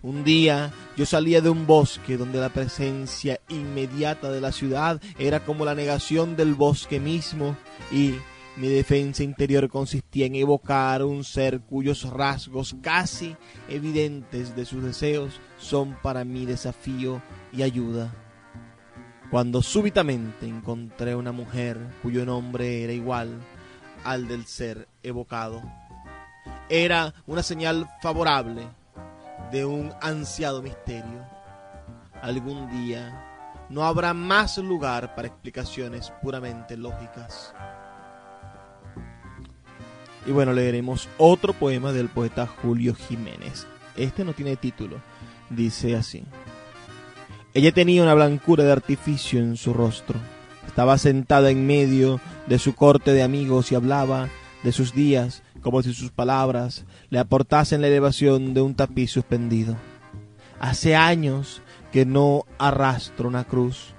Un 0.02 0.24
día 0.24 0.72
yo 0.98 1.06
salía 1.06 1.42
de 1.42 1.50
un 1.50 1.68
bosque 1.68 2.18
donde 2.18 2.40
la 2.40 2.50
presencia 2.50 3.40
inmediata 3.50 4.32
de 4.32 4.42
la 4.42 4.52
ciudad 4.52 5.00
era 5.20 5.42
como 5.42 5.64
la 5.64 5.76
negación 5.76 6.36
del 6.36 6.56
bosque 6.56 7.00
mismo 7.00 7.56
y 7.92 8.16
mi 8.56 8.68
defensa 8.68 9.24
interior 9.24 9.68
consistía 9.68 10.28
en 10.28 10.36
evocar 10.36 11.04
un 11.04 11.24
ser 11.24 11.62
cuyos 11.62 12.04
rasgos 12.10 12.76
casi 12.82 13.36
evidentes 13.68 14.56
de 14.56 14.66
sus 14.66 14.84
deseos 14.84 15.42
son 15.58 15.98
para 16.04 16.24
mí 16.24 16.46
desafío 16.46 17.22
y 17.52 17.64
ayuda. 17.64 18.14
Cuando 19.32 19.64
súbitamente 19.64 20.46
encontré 20.46 21.16
una 21.16 21.32
mujer 21.32 21.80
cuyo 22.04 22.26
nombre 22.26 22.84
era 22.84 22.94
igual 22.94 23.42
al 24.04 24.28
del 24.28 24.46
ser 24.46 24.88
evocado, 25.02 25.64
era 26.70 27.14
una 27.26 27.42
señal 27.42 27.90
favorable 28.02 28.68
de 29.52 29.66
un 29.66 29.92
ansiado 30.02 30.62
misterio. 30.62 31.26
Algún 32.22 32.70
día 32.70 33.66
no 33.70 33.84
habrá 33.84 34.14
más 34.14 34.60
lugar 34.60 35.16
para 35.16 35.28
explicaciones 35.28 36.12
puramente 36.22 36.78
lógicas. 36.78 37.54
Y 40.26 40.32
bueno, 40.32 40.54
leeremos 40.54 41.10
otro 41.18 41.54
poema 41.54 41.92
del 41.92 42.10
poeta 42.10 42.48
Julio 42.48 42.96
Jiménez. 42.96 43.68
Este 43.98 44.24
no 44.24 44.34
tiene 44.34 44.56
título. 44.56 44.98
Dice 45.50 45.96
así. 45.96 46.24
Ella 47.54 47.72
tenía 47.72 48.04
una 48.04 48.14
blancura 48.14 48.64
de 48.64 48.72
artificio 48.72 49.40
en 49.40 49.58
su 49.58 49.74
rostro. 49.74 50.20
Estaba 50.66 50.98
sentada 50.98 51.52
en 51.52 51.68
medio 51.68 52.20
de 52.48 52.58
su 52.58 52.74
corte 52.74 53.14
de 53.14 53.22
amigos 53.22 53.72
y 53.72 53.76
hablaba 53.76 54.30
de 54.64 54.72
sus 54.72 54.94
días 54.94 55.44
como 55.62 55.82
si 55.82 55.94
sus 55.94 56.12
palabras 56.12 56.86
le 57.10 57.20
aportasen 57.20 57.82
la 57.82 57.88
elevación 57.88 58.54
de 58.54 58.62
un 58.62 58.76
tapiz 58.76 59.12
suspendido. 59.12 59.76
Hace 60.60 60.96
años 60.96 61.62
que 61.92 62.06
no 62.06 62.46
arrastro 62.58 63.28
una 63.28 63.44
cruz, 63.44 63.94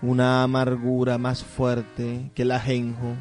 una 0.00 0.42
amargura 0.42 1.18
más 1.18 1.44
fuerte 1.44 2.30
que 2.34 2.42
el 2.42 2.52
ajenjo 2.52 3.16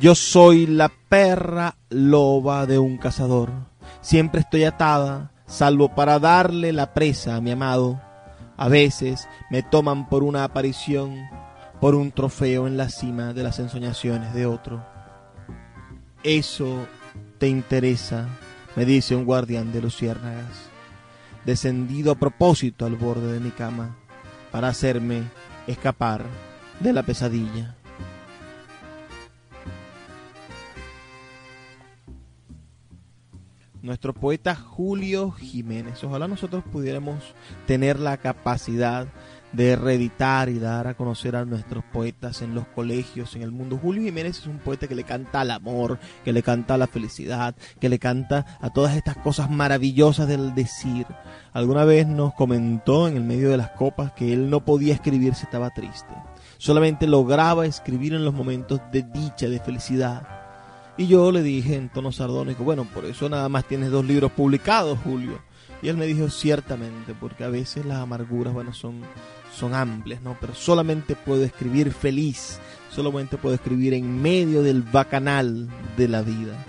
yo 0.00 0.14
soy 0.14 0.66
la 0.66 0.90
perra 1.08 1.76
loba 1.90 2.66
de 2.66 2.78
un 2.78 2.98
cazador. 2.98 3.50
Siempre 4.00 4.40
estoy 4.40 4.64
atada, 4.64 5.32
salvo 5.46 5.94
para 5.94 6.20
darle 6.20 6.72
la 6.72 6.94
presa 6.94 7.34
a 7.34 7.40
mi 7.40 7.50
amado. 7.50 8.00
A 8.56 8.68
veces 8.68 9.28
me 9.50 9.62
toman 9.62 10.08
por 10.08 10.22
una 10.22 10.44
aparición, 10.44 11.16
por 11.80 11.96
un 11.96 12.12
trofeo 12.12 12.68
en 12.68 12.76
la 12.76 12.90
cima 12.90 13.32
de 13.32 13.42
las 13.42 13.58
ensoñaciones 13.58 14.34
de 14.34 14.46
otro. 14.46 14.84
Eso 16.22 16.86
te 17.38 17.48
interesa, 17.48 18.28
me 18.76 18.84
dice 18.84 19.16
un 19.16 19.24
guardián 19.24 19.72
de 19.72 19.82
luciérnagas, 19.82 20.70
descendido 21.44 22.12
a 22.12 22.16
propósito 22.16 22.86
al 22.86 22.96
borde 22.96 23.32
de 23.32 23.40
mi 23.40 23.50
cama, 23.50 23.96
para 24.52 24.68
hacerme 24.68 25.24
escapar 25.66 26.24
de 26.80 26.92
la 26.92 27.02
pesadilla. 27.02 27.77
Nuestro 33.88 34.12
poeta 34.12 34.54
Julio 34.54 35.32
Jiménez. 35.32 36.04
Ojalá 36.04 36.28
nosotros 36.28 36.62
pudiéramos 36.70 37.34
tener 37.66 37.98
la 37.98 38.18
capacidad 38.18 39.08
de 39.52 39.76
reeditar 39.76 40.50
y 40.50 40.58
dar 40.58 40.86
a 40.86 40.94
conocer 40.94 41.34
a 41.34 41.46
nuestros 41.46 41.82
poetas 41.84 42.42
en 42.42 42.54
los 42.54 42.66
colegios, 42.66 43.34
en 43.34 43.40
el 43.40 43.50
mundo. 43.50 43.78
Julio 43.82 44.02
Jiménez 44.02 44.40
es 44.40 44.46
un 44.46 44.58
poeta 44.58 44.86
que 44.86 44.94
le 44.94 45.04
canta 45.04 45.40
al 45.40 45.50
amor, 45.50 45.98
que 46.22 46.34
le 46.34 46.42
canta 46.42 46.74
a 46.74 46.78
la 46.78 46.86
felicidad, 46.86 47.56
que 47.80 47.88
le 47.88 47.98
canta 47.98 48.58
a 48.60 48.70
todas 48.70 48.94
estas 48.94 49.16
cosas 49.16 49.50
maravillosas 49.50 50.28
del 50.28 50.54
decir. 50.54 51.06
Alguna 51.54 51.84
vez 51.84 52.06
nos 52.06 52.34
comentó 52.34 53.08
en 53.08 53.16
el 53.16 53.24
medio 53.24 53.48
de 53.48 53.56
las 53.56 53.70
copas 53.70 54.12
que 54.12 54.34
él 54.34 54.50
no 54.50 54.64
podía 54.66 54.92
escribir 54.92 55.34
si 55.34 55.44
estaba 55.44 55.70
triste. 55.70 56.14
Solamente 56.58 57.06
lograba 57.06 57.64
escribir 57.64 58.12
en 58.12 58.26
los 58.26 58.34
momentos 58.34 58.80
de 58.92 59.02
dicha, 59.02 59.48
de 59.48 59.60
felicidad. 59.60 60.47
Y 60.98 61.06
yo 61.06 61.30
le 61.30 61.44
dije 61.44 61.76
en 61.76 61.90
tono 61.90 62.10
sardónico, 62.10 62.64
bueno, 62.64 62.84
por 62.84 63.04
eso 63.04 63.28
nada 63.28 63.48
más 63.48 63.64
tienes 63.68 63.92
dos 63.92 64.04
libros 64.04 64.32
publicados, 64.32 64.98
Julio. 65.04 65.40
Y 65.80 65.88
él 65.88 65.96
me 65.96 66.06
dijo, 66.06 66.28
ciertamente, 66.28 67.14
porque 67.14 67.44
a 67.44 67.48
veces 67.48 67.86
las 67.86 67.98
amarguras, 67.98 68.52
bueno, 68.52 68.74
son, 68.74 69.02
son 69.54 69.74
amplias, 69.74 70.22
¿no? 70.22 70.36
Pero 70.40 70.56
solamente 70.56 71.14
puedo 71.14 71.44
escribir 71.44 71.92
feliz, 71.92 72.58
solamente 72.90 73.38
puedo 73.38 73.54
escribir 73.54 73.94
en 73.94 74.20
medio 74.20 74.60
del 74.64 74.82
bacanal 74.82 75.68
de 75.96 76.08
la 76.08 76.22
vida. 76.22 76.66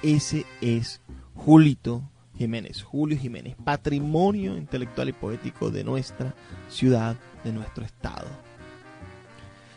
Ese 0.00 0.46
es 0.60 1.00
Julito 1.34 2.08
Jiménez, 2.38 2.84
Julio 2.84 3.18
Jiménez, 3.18 3.56
patrimonio 3.64 4.56
intelectual 4.56 5.08
y 5.08 5.12
poético 5.12 5.72
de 5.72 5.82
nuestra 5.82 6.36
ciudad, 6.68 7.16
de 7.42 7.52
nuestro 7.52 7.84
estado. 7.84 8.28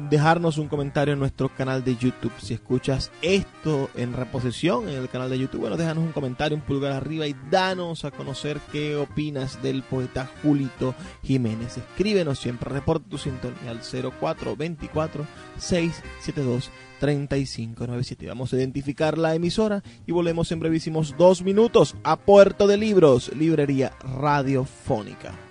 dejarnos 0.10 0.58
un 0.58 0.68
comentario 0.68 1.14
en 1.14 1.20
nuestro 1.20 1.50
canal 1.50 1.84
de 1.84 1.96
YouTube. 1.96 2.32
Si 2.40 2.54
escuchas 2.54 3.12
esto 3.22 3.90
en 3.96 4.14
reposición 4.14 4.90
en 4.90 4.96
el 4.96 5.10
canal 5.10 5.30
de 5.30 5.40
YouTube, 5.40 5.62
bueno, 5.62 5.78
déjanos 5.78 6.04
un 6.04 6.12
comentario, 6.12 6.58
un 6.58 6.64
pulgar 6.64 6.94
arriba 6.94 7.28
y 7.28 7.36
danos 7.50 8.06
a 8.06 8.12
conocer 8.12 8.60
qué 8.72 8.96
opinas 8.96 9.62
del 9.62 9.84
poeta 9.84 10.30
Julito 10.42 10.96
Jiménez. 11.24 11.78
Escríbenos 11.78 12.40
siempre, 12.40 12.70
reporta 12.70 13.10
tu 13.10 13.18
sintonía 13.18 13.72
al 13.72 13.80
0424 13.80 15.26
672 15.58 16.72
3597. 17.00 18.28
Vamos 18.28 18.54
a 18.54 18.58
identificar 18.58 19.18
la 19.18 19.34
emisora 19.34 19.84
y 20.06 20.12
volvemos 20.12 20.52
en 20.52 20.60
brevísimos 20.60 21.16
dos 21.18 21.42
minutos 21.42 21.96
a 22.04 22.16
Puerto 22.16 22.68
de 22.68 22.78
Libros, 22.78 23.32
Librería 23.36 23.92
Radiofónica. 24.04 25.51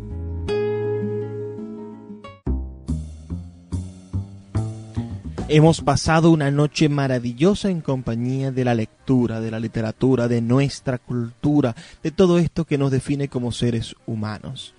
Hemos 5.53 5.81
pasado 5.81 6.31
una 6.31 6.49
noche 6.49 6.87
maravillosa 6.87 7.69
en 7.69 7.81
compañía 7.81 8.53
de 8.53 8.63
la 8.63 8.73
lectura, 8.73 9.41
de 9.41 9.51
la 9.51 9.59
literatura, 9.59 10.29
de 10.29 10.39
nuestra 10.39 10.97
cultura, 10.97 11.75
de 12.01 12.11
todo 12.11 12.39
esto 12.39 12.63
que 12.63 12.77
nos 12.77 12.89
define 12.89 13.27
como 13.27 13.51
seres 13.51 13.93
humanos. 14.05 14.73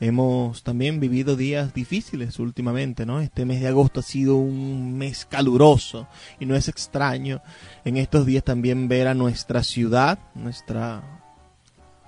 Hemos 0.00 0.62
también 0.62 0.98
vivido 0.98 1.36
días 1.36 1.74
difíciles 1.74 2.38
últimamente, 2.38 3.04
¿no? 3.04 3.20
Este 3.20 3.44
mes 3.44 3.60
de 3.60 3.68
agosto 3.68 4.00
ha 4.00 4.02
sido 4.02 4.36
un 4.36 4.96
mes 4.96 5.26
caluroso 5.26 6.08
y 6.40 6.46
no 6.46 6.56
es 6.56 6.68
extraño 6.68 7.42
en 7.84 7.98
estos 7.98 8.24
días 8.24 8.44
también 8.44 8.88
ver 8.88 9.08
a 9.08 9.14
nuestra 9.14 9.62
ciudad, 9.62 10.18
nuestra 10.34 11.20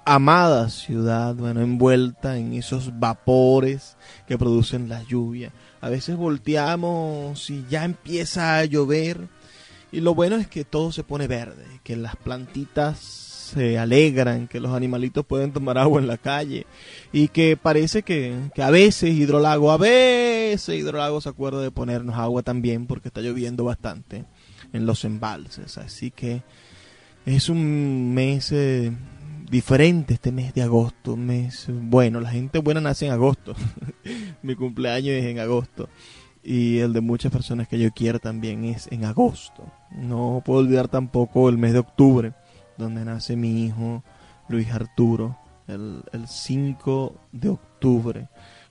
amada 0.07 0.71
ciudad, 0.71 1.35
bueno, 1.35 1.61
envuelta 1.61 2.39
en 2.39 2.55
esos 2.55 2.99
vapores 2.99 3.99
que 4.27 4.39
producen 4.39 4.89
la 4.89 5.03
lluvia. 5.03 5.53
A 5.87 5.89
veces 5.89 6.17
volteamos 6.17 7.49
y 7.49 7.65
ya 7.71 7.85
empieza 7.85 8.59
a 8.59 8.65
llover. 8.65 9.29
Y 9.93 10.01
lo 10.01 10.17
bueno 10.17 10.35
es 10.35 10.49
que 10.49 10.65
todo 10.65 10.91
se 10.91 11.05
pone 11.05 11.29
verde, 11.29 11.65
que 11.85 11.95
las 11.95 12.17
plantitas 12.17 12.99
se 12.99 13.79
alegran, 13.79 14.49
que 14.49 14.59
los 14.59 14.73
animalitos 14.73 15.25
pueden 15.25 15.53
tomar 15.53 15.79
agua 15.79 16.01
en 16.01 16.09
la 16.09 16.19
calle 16.19 16.67
y 17.13 17.29
que 17.29 17.57
parece 17.57 18.03
que, 18.03 18.35
que, 18.53 18.65
a 18.65 18.71
veces 18.71 19.15
Hidrolago, 19.15 19.71
a 19.71 19.77
veces 19.77 20.77
Hidrolago 20.77 21.21
se 21.21 21.29
acuerda 21.29 21.61
de 21.61 21.71
ponernos 21.71 22.17
agua 22.17 22.43
también 22.43 22.89
porque 22.89 23.07
está 23.07 23.21
lloviendo 23.21 23.63
bastante 23.63 24.25
en 24.73 24.87
los 24.87 25.05
embalses. 25.05 25.79
Así 25.79 26.11
que 26.11 26.43
es 27.27 27.49
un 27.49 28.13
mes 28.13 28.51
eh, 28.51 28.91
diferente 29.51 30.15
este 30.15 30.33
mes 30.33 30.53
de 30.55 30.63
agosto, 30.63 31.17
mes 31.17 31.67
bueno, 31.69 32.21
la 32.21 32.31
gente 32.31 32.59
buena 32.59 32.81
nace 32.81 33.07
en 33.07 33.13
agosto. 33.13 33.55
Mi 34.43 34.55
cumpleaños 34.55 35.15
es 35.15 35.25
en 35.25 35.39
agosto 35.39 35.89
y 36.43 36.79
el 36.79 36.93
de 36.93 37.01
muchas 37.01 37.33
personas 37.33 37.67
que 37.67 37.79
yo 37.79 37.91
quiero 37.91 38.21
también 38.21 38.65
es 38.65 38.87
en 38.93 39.05
agosto. 39.05 39.65
No 39.91 40.43
puedo 40.45 40.61
olvidar 40.61 40.87
tampoco 40.87 41.49
el 41.49 41.59
mes 41.59 41.73
de 41.73 41.81
octubre, 41.81 42.35
donde 42.79 43.05
nace 43.05 43.35
mi 43.35 43.65
hijo 43.65 44.05
Luis 44.49 44.71
Arturo, 44.71 45.37
el, 45.67 46.05
el 46.13 46.29
5 46.29 47.15
de 47.33 47.49
octubre, 47.49 48.29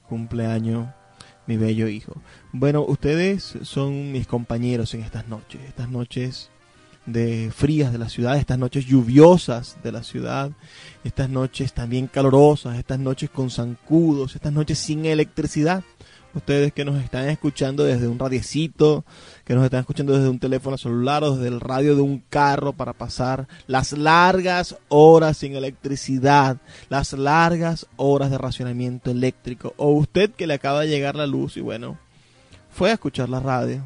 cumpleaños 0.08 0.88
mi 1.48 1.58
bello 1.58 1.88
hijo. 1.88 2.14
Bueno, 2.54 2.86
ustedes 2.88 3.58
son 3.64 4.14
mis 4.14 4.26
compañeros 4.26 4.94
en 4.94 5.02
estas 5.02 5.28
noches, 5.28 5.62
estas 5.68 5.90
noches 5.90 6.50
de 7.06 7.52
frías 7.56 7.92
de 7.92 7.98
la 7.98 8.10
ciudad, 8.10 8.38
estas 8.38 8.58
noches 8.58 8.86
lluviosas 8.86 9.78
de 9.84 9.92
la 9.92 10.04
ciudad, 10.04 10.52
estas 11.04 11.30
noches 11.30 11.74
también 11.74 12.08
calorosas, 12.08 12.78
estas 12.78 13.00
noches 13.00 13.30
con 13.30 13.50
zancudos, 13.50 14.36
estas 14.36 14.54
noches 14.54 14.80
sin 14.80 15.06
electricidad. 15.06 15.84
Ustedes 16.34 16.74
que 16.74 16.84
nos 16.84 17.02
están 17.02 17.30
escuchando 17.30 17.86
desde 17.86 18.10
un 18.10 18.20
radiecito, 18.20 19.06
que 19.46 19.56
nos 19.56 19.64
están 19.64 19.80
escuchando 19.80 20.12
desde 20.12 20.28
un 20.28 20.40
teléfono 20.40 20.78
celular 20.78 21.24
o 21.24 21.38
desde 21.38 21.48
el 21.48 21.62
radio 21.62 21.96
de 21.96 22.02
un 22.02 22.22
carro 22.30 22.74
para 22.74 22.92
pasar 22.92 23.48
las 23.68 23.94
largas 23.94 24.76
horas 24.90 25.38
sin 25.38 25.56
electricidad, 25.56 26.58
las 26.90 27.14
largas 27.14 27.88
horas 27.96 28.32
de 28.32 28.38
racionamiento 28.38 29.12
eléctrico, 29.12 29.74
o 29.78 29.92
usted 29.92 30.30
que 30.32 30.46
le 30.46 30.56
acaba 30.56 30.82
de 30.82 30.90
llegar 30.90 31.16
la 31.16 31.26
luz 31.26 31.56
y 31.56 31.62
bueno, 31.62 31.98
fue 32.70 32.90
a 32.90 32.96
escuchar 32.96 33.30
la 33.30 33.40
radio, 33.40 33.84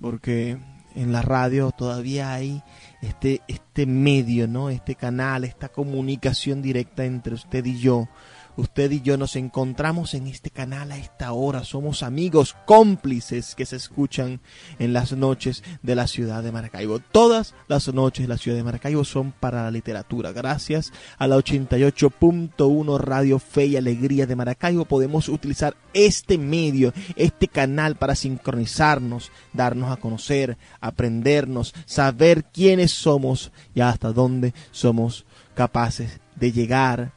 porque 0.00 0.56
en 0.94 1.12
la 1.12 1.22
radio 1.22 1.70
todavía 1.70 2.32
hay 2.32 2.62
este, 3.00 3.42
este 3.48 3.86
medio, 3.86 4.46
¿no? 4.46 4.70
Este 4.70 4.94
canal, 4.94 5.44
esta 5.44 5.68
comunicación 5.68 6.62
directa 6.62 7.04
entre 7.04 7.34
usted 7.34 7.64
y 7.64 7.78
yo 7.78 8.08
Usted 8.54 8.90
y 8.90 9.00
yo 9.00 9.16
nos 9.16 9.36
encontramos 9.36 10.12
en 10.12 10.26
este 10.26 10.50
canal 10.50 10.92
a 10.92 10.98
esta 10.98 11.32
hora. 11.32 11.64
Somos 11.64 12.02
amigos 12.02 12.54
cómplices 12.66 13.54
que 13.54 13.64
se 13.64 13.76
escuchan 13.76 14.40
en 14.78 14.92
las 14.92 15.12
noches 15.12 15.64
de 15.82 15.94
la 15.94 16.06
ciudad 16.06 16.42
de 16.42 16.52
Maracaibo. 16.52 16.98
Todas 16.98 17.54
las 17.66 17.92
noches 17.94 18.24
de 18.24 18.28
la 18.28 18.36
ciudad 18.36 18.58
de 18.58 18.64
Maracaibo 18.64 19.04
son 19.04 19.32
para 19.32 19.62
la 19.62 19.70
literatura. 19.70 20.32
Gracias 20.32 20.92
a 21.16 21.26
la 21.26 21.36
88.1 21.36 22.98
Radio 22.98 23.38
Fe 23.38 23.66
y 23.66 23.76
Alegría 23.76 24.26
de 24.26 24.36
Maracaibo 24.36 24.84
podemos 24.84 25.30
utilizar 25.30 25.74
este 25.94 26.36
medio, 26.36 26.92
este 27.16 27.48
canal 27.48 27.96
para 27.96 28.14
sincronizarnos, 28.14 29.32
darnos 29.54 29.90
a 29.90 29.96
conocer, 29.96 30.58
aprendernos, 30.80 31.74
saber 31.86 32.44
quiénes 32.44 32.90
somos 32.90 33.50
y 33.74 33.80
hasta 33.80 34.12
dónde 34.12 34.52
somos 34.72 35.24
capaces 35.54 36.20
de 36.36 36.52
llegar 36.52 37.12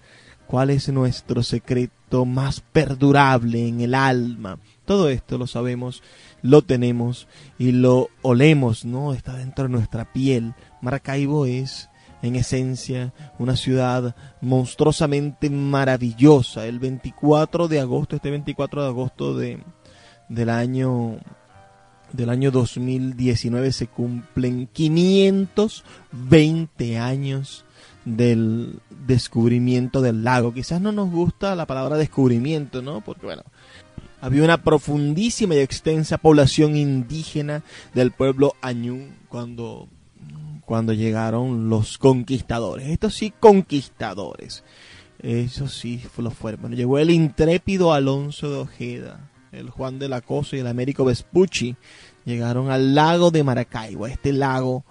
cuál 0.48 0.70
es 0.70 0.90
nuestro 0.90 1.44
secreto 1.44 2.26
más 2.26 2.62
perdurable 2.62 3.68
en 3.68 3.82
el 3.82 3.94
alma. 3.94 4.60
Todo 4.86 5.10
esto 5.10 5.38
lo 5.38 5.48
sabemos, 5.48 6.04
lo 6.42 6.62
tenemos 6.62 7.28
y 7.58 7.72
lo 7.72 8.10
olemos, 8.22 8.86
¿no? 8.86 9.14
Está 9.14 9.34
dentro 9.34 9.66
de 9.66 9.72
nuestra 9.72 10.14
piel. 10.14 10.54
Maracaibo 10.82 11.46
es, 11.46 11.90
en 12.22 12.36
esencia, 12.36 13.14
una 13.40 13.56
ciudad 13.56 14.16
monstruosamente 14.42 15.50
maravillosa. 15.50 16.68
El 16.68 16.80
24 16.80 17.68
de 17.68 17.80
agosto, 17.80 18.16
este 18.16 18.30
24 18.30 18.84
de 18.84 18.88
agosto 18.88 19.36
de, 19.36 19.64
del 20.30 20.50
año 20.50 21.18
del 22.14 22.30
año 22.30 22.52
2019 22.52 23.72
se 23.74 23.88
cumplen 23.88 24.70
520 24.72 27.00
años 27.00 27.64
del 28.06 28.80
descubrimiento 29.06 30.02
del 30.02 30.24
lago. 30.24 30.54
Quizás 30.54 30.80
no 30.80 30.91
nos 30.91 31.10
gusta 31.10 31.56
la 31.56 31.65
palabra 31.65 31.98
descubrimiento, 31.98 32.82
¿no? 32.82 33.02
Porque 33.02 33.26
bueno, 33.26 33.44
había 34.22 34.44
una 34.44 34.63
profundísima 34.63 35.56
y 35.56 35.60
extensa 35.60 36.18
población 36.18 36.78
indígena 36.78 37.63
del 37.94 38.12
pueblo 38.12 38.56
Añú 38.62 39.10
cuando, 39.28 39.89
cuando 40.65 40.94
llegaron 40.94 41.70
los 41.70 41.98
conquistadores. 41.98 42.88
Estos 42.88 43.15
sí, 43.15 43.34
conquistadores. 43.39 44.63
Eso 45.20 45.68
sí 45.68 46.02
lo 46.18 46.32
fueron. 46.32 46.62
Bueno, 46.62 46.76
llegó 46.76 47.00
el 47.00 47.10
intrépido 47.10 47.94
Alonso 47.94 48.50
de 48.52 48.58
Ojeda, 48.58 49.32
el 49.52 49.70
Juan 49.70 49.98
de 49.98 50.10
la 50.10 50.22
Cosa 50.22 50.56
y 50.56 50.60
el 50.60 50.68
Américo 50.68 51.06
Vespucci. 51.06 51.76
Llegaron 52.26 52.70
al 52.70 52.96
lago 52.96 53.32
de 53.32 53.44
Maracaibo, 53.44 54.08
este 54.08 54.34
lago 54.34 54.84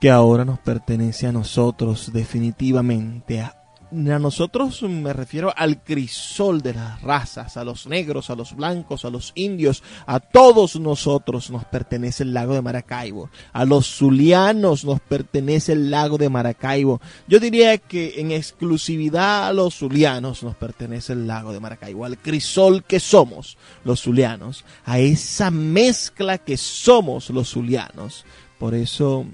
que 0.00 0.10
ahora 0.10 0.44
nos 0.44 0.58
pertenece 0.58 1.26
a 1.26 1.32
nosotros 1.32 2.12
definitivamente. 2.12 3.40
A, 3.40 3.56
nosotros 3.94 4.82
me 4.82 5.12
refiero 5.12 5.52
al 5.56 5.84
crisol 5.84 6.62
de 6.62 6.74
las 6.74 7.00
razas, 7.00 7.56
a 7.56 7.64
los 7.64 7.86
negros, 7.86 8.28
a 8.28 8.34
los 8.34 8.56
blancos, 8.56 9.04
a 9.04 9.10
los 9.10 9.30
indios, 9.36 9.84
a 10.06 10.18
todos 10.18 10.74
nosotros 10.80 11.50
nos 11.50 11.64
pertenece 11.64 12.24
el 12.24 12.34
lago 12.34 12.54
de 12.54 12.62
Maracaibo. 12.62 13.30
A 13.52 13.64
los 13.64 13.86
zulianos 13.86 14.84
nos 14.84 15.00
pertenece 15.00 15.72
el 15.72 15.92
lago 15.92 16.18
de 16.18 16.28
Maracaibo. 16.28 17.00
Yo 17.28 17.38
diría 17.38 17.78
que 17.78 18.14
en 18.16 18.32
exclusividad 18.32 19.46
a 19.46 19.52
los 19.52 19.76
zulianos 19.76 20.42
nos 20.42 20.56
pertenece 20.56 21.12
el 21.12 21.28
lago 21.28 21.52
de 21.52 21.60
Maracaibo, 21.60 22.04
al 22.04 22.18
crisol 22.18 22.82
que 22.82 22.98
somos 22.98 23.56
los 23.84 24.02
zulianos, 24.02 24.64
a 24.84 24.98
esa 24.98 25.52
mezcla 25.52 26.38
que 26.38 26.56
somos 26.56 27.30
los 27.30 27.50
zulianos. 27.50 28.24
Por 28.58 28.74
eso 28.74 29.26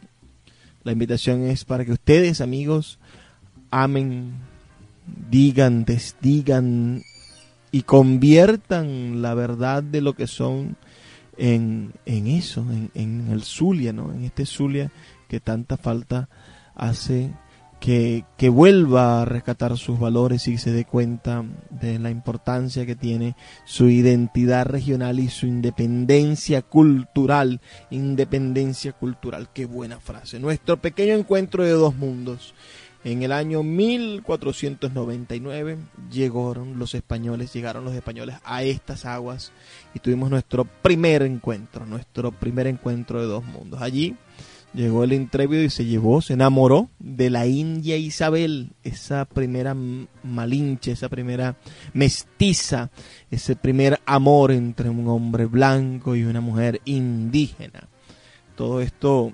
la 0.83 0.93
invitación 0.93 1.45
es 1.45 1.65
para 1.65 1.85
que 1.85 1.93
ustedes, 1.93 2.41
amigos, 2.41 2.99
amen, 3.71 4.33
digan, 5.31 5.85
desdigan 5.85 7.03
y 7.73 7.83
conviertan 7.83 9.23
la 9.23 9.35
verdad 9.35 9.83
de 9.83 10.01
lo 10.01 10.15
que 10.15 10.27
son 10.27 10.77
en, 11.37 11.93
en 12.07 12.27
eso, 12.27 12.63
en, 12.71 12.91
en 12.95 13.29
el 13.31 13.43
Zulia, 13.43 13.93
¿no? 13.93 14.13
En 14.13 14.25
este 14.25 14.47
Zulia 14.47 14.91
que 15.29 15.41
tanta 15.41 15.77
falta 15.77 16.29
hace 16.75 17.33
que, 17.81 18.25
vuelva 18.51 19.23
a 19.23 19.25
rescatar 19.25 19.77
sus 19.79 19.99
valores 19.99 20.47
y 20.49 20.59
se 20.59 20.71
dé 20.71 20.85
cuenta 20.85 21.45
de 21.71 21.99
la 21.99 22.11
importancia 22.11 22.85
que 22.85 22.95
tiene 22.95 23.37
su 23.65 23.89
identidad 23.89 24.67
regional 24.67 25.19
y 25.19 25.29
su 25.29 25.47
independencia 25.47 26.61
cultural. 26.63 27.63
Independencia 27.91 28.93
cultural, 28.93 29.49
qué 29.53 29.65
buena 29.65 29.99
frase. 29.99 30.39
Nuestro 30.39 30.77
pequeño 30.77 31.15
encuentro 31.15 31.65
de 31.65 31.73
dos 31.73 31.97
mundos. 31.97 32.55
En 33.03 33.23
el 33.23 33.33
año 33.33 33.63
1499 33.63 35.79
llegaron 36.13 36.79
los 36.79 36.95
españoles, 36.95 37.51
llegaron 37.55 37.87
los 37.87 37.95
españoles 37.95 38.37
a 38.45 38.63
estas 38.63 39.07
aguas 39.07 39.53
y 39.95 40.01
tuvimos 40.01 40.29
nuestro 40.29 40.67
primer 40.67 41.23
encuentro, 41.23 41.87
nuestro 41.87 42.31
primer 42.31 42.67
encuentro 42.67 43.23
de 43.23 43.27
dos 43.27 43.43
mundos. 43.43 43.81
Allí 43.81 44.19
Llegó 44.73 45.03
el 45.03 45.13
intrépido 45.13 45.63
y 45.63 45.71
se 45.71 45.85
llevó, 45.85 46.23
se 46.23 46.35
enamoró 46.35 46.91
de 47.01 47.29
la 47.29 47.47
India 47.47 47.97
Isabel, 47.97 48.71
esa 48.85 49.25
primera 49.25 49.75
malinche, 50.23 50.93
esa 50.93 51.09
primera 51.09 51.57
mestiza, 51.93 52.91
ese 53.33 53.57
primer 53.57 53.99
amor 54.07 54.53
entre 54.53 54.89
un 54.89 55.09
hombre 55.09 55.47
blanco 55.47 56.15
y 56.15 56.23
una 56.23 56.41
mujer 56.41 56.81
indígena. 56.85 57.89
Todo 58.55 58.81
esto 58.81 59.33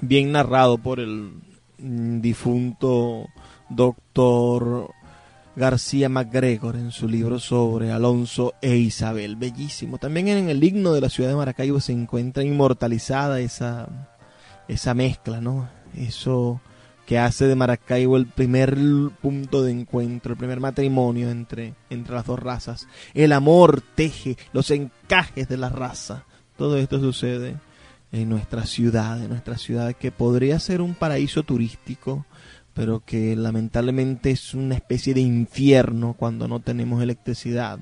bien 0.00 0.32
narrado 0.32 0.78
por 0.78 0.98
el 0.98 1.30
difunto 1.78 3.28
doctor 3.68 4.92
García 5.54 6.08
MacGregor 6.08 6.76
en 6.76 6.92
su 6.92 7.08
libro 7.08 7.38
sobre 7.38 7.90
Alonso 7.90 8.54
e 8.60 8.76
Isabel. 8.76 9.36
Bellísimo. 9.36 9.98
También 9.98 10.28
en 10.28 10.48
el 10.48 10.62
himno 10.62 10.92
de 10.92 11.00
la 11.00 11.10
ciudad 11.10 11.30
de 11.30 11.36
Maracaibo 11.36 11.80
se 11.80 11.92
encuentra 11.92 12.44
inmortalizada 12.44 13.40
esa, 13.40 14.17
esa 14.68 14.94
mezcla, 14.94 15.40
¿no? 15.40 15.68
Eso 15.96 16.60
que 17.06 17.18
hace 17.18 17.46
de 17.46 17.54
Maracaibo 17.54 18.18
el 18.18 18.26
primer 18.26 18.76
punto 19.22 19.62
de 19.62 19.72
encuentro, 19.72 20.32
el 20.32 20.38
primer 20.38 20.60
matrimonio 20.60 21.30
entre, 21.30 21.74
entre 21.88 22.14
las 22.14 22.26
dos 22.26 22.38
razas. 22.38 22.86
El 23.14 23.32
amor 23.32 23.80
teje 23.80 24.36
los 24.52 24.70
encajes 24.70 25.48
de 25.48 25.56
la 25.56 25.70
raza. 25.70 26.26
Todo 26.58 26.76
esto 26.76 27.00
sucede 27.00 27.56
en 28.12 28.28
nuestra 28.28 28.66
ciudad, 28.66 29.22
en 29.22 29.30
nuestra 29.30 29.56
ciudad 29.56 29.94
que 29.94 30.12
podría 30.12 30.60
ser 30.60 30.82
un 30.82 30.94
paraíso 30.94 31.44
turístico, 31.44 32.26
pero 32.74 33.02
que 33.04 33.34
lamentablemente 33.36 34.30
es 34.30 34.52
una 34.52 34.74
especie 34.74 35.14
de 35.14 35.20
infierno 35.20 36.14
cuando 36.14 36.46
no 36.46 36.60
tenemos 36.60 37.02
electricidad, 37.02 37.78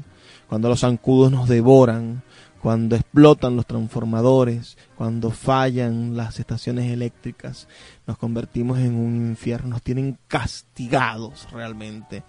cuando 0.48 0.68
los 0.68 0.80
zancudos 0.80 1.32
nos 1.32 1.48
devoran, 1.48 2.22
cuando 2.66 2.96
explotan 2.96 3.54
los 3.54 3.64
transformadores, 3.64 4.76
cuando 4.96 5.30
fallan 5.30 6.16
las 6.16 6.40
estaciones 6.40 6.90
eléctricas, 6.90 7.68
nos 8.08 8.18
convertimos 8.18 8.80
en 8.80 8.96
un 8.96 9.14
infierno, 9.14 9.68
nos 9.68 9.82
tienen 9.82 10.18
castigados 10.26 11.46
realmente. 11.52 12.24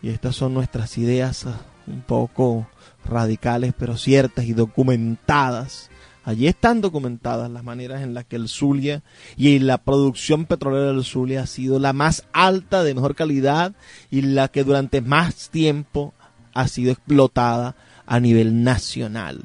Y 0.02 0.10
estas 0.10 0.36
son 0.36 0.52
nuestras 0.52 0.98
ideas 0.98 1.46
ah, 1.46 1.60
un 1.86 2.02
poco 2.02 2.66
radicales, 3.06 3.72
pero 3.78 3.96
ciertas 3.96 4.44
y 4.44 4.52
documentadas. 4.52 5.90
Allí 6.24 6.46
están 6.46 6.80
documentadas 6.80 7.50
las 7.50 7.64
maneras 7.64 8.02
en 8.02 8.12
las 8.12 8.26
que 8.26 8.36
el 8.36 8.48
Zulia 8.48 9.02
y 9.36 9.58
la 9.58 9.78
producción 9.78 10.44
petrolera 10.44 10.92
del 10.92 11.04
Zulia 11.04 11.42
ha 11.42 11.46
sido 11.46 11.78
la 11.78 11.92
más 11.92 12.24
alta, 12.32 12.84
de 12.84 12.94
mejor 12.94 13.14
calidad 13.14 13.72
y 14.10 14.22
la 14.22 14.48
que 14.48 14.62
durante 14.64 15.00
más 15.00 15.48
tiempo 15.48 16.12
ha 16.52 16.68
sido 16.68 16.92
explotada 16.92 17.74
a 18.06 18.20
nivel 18.20 18.62
nacional. 18.62 19.42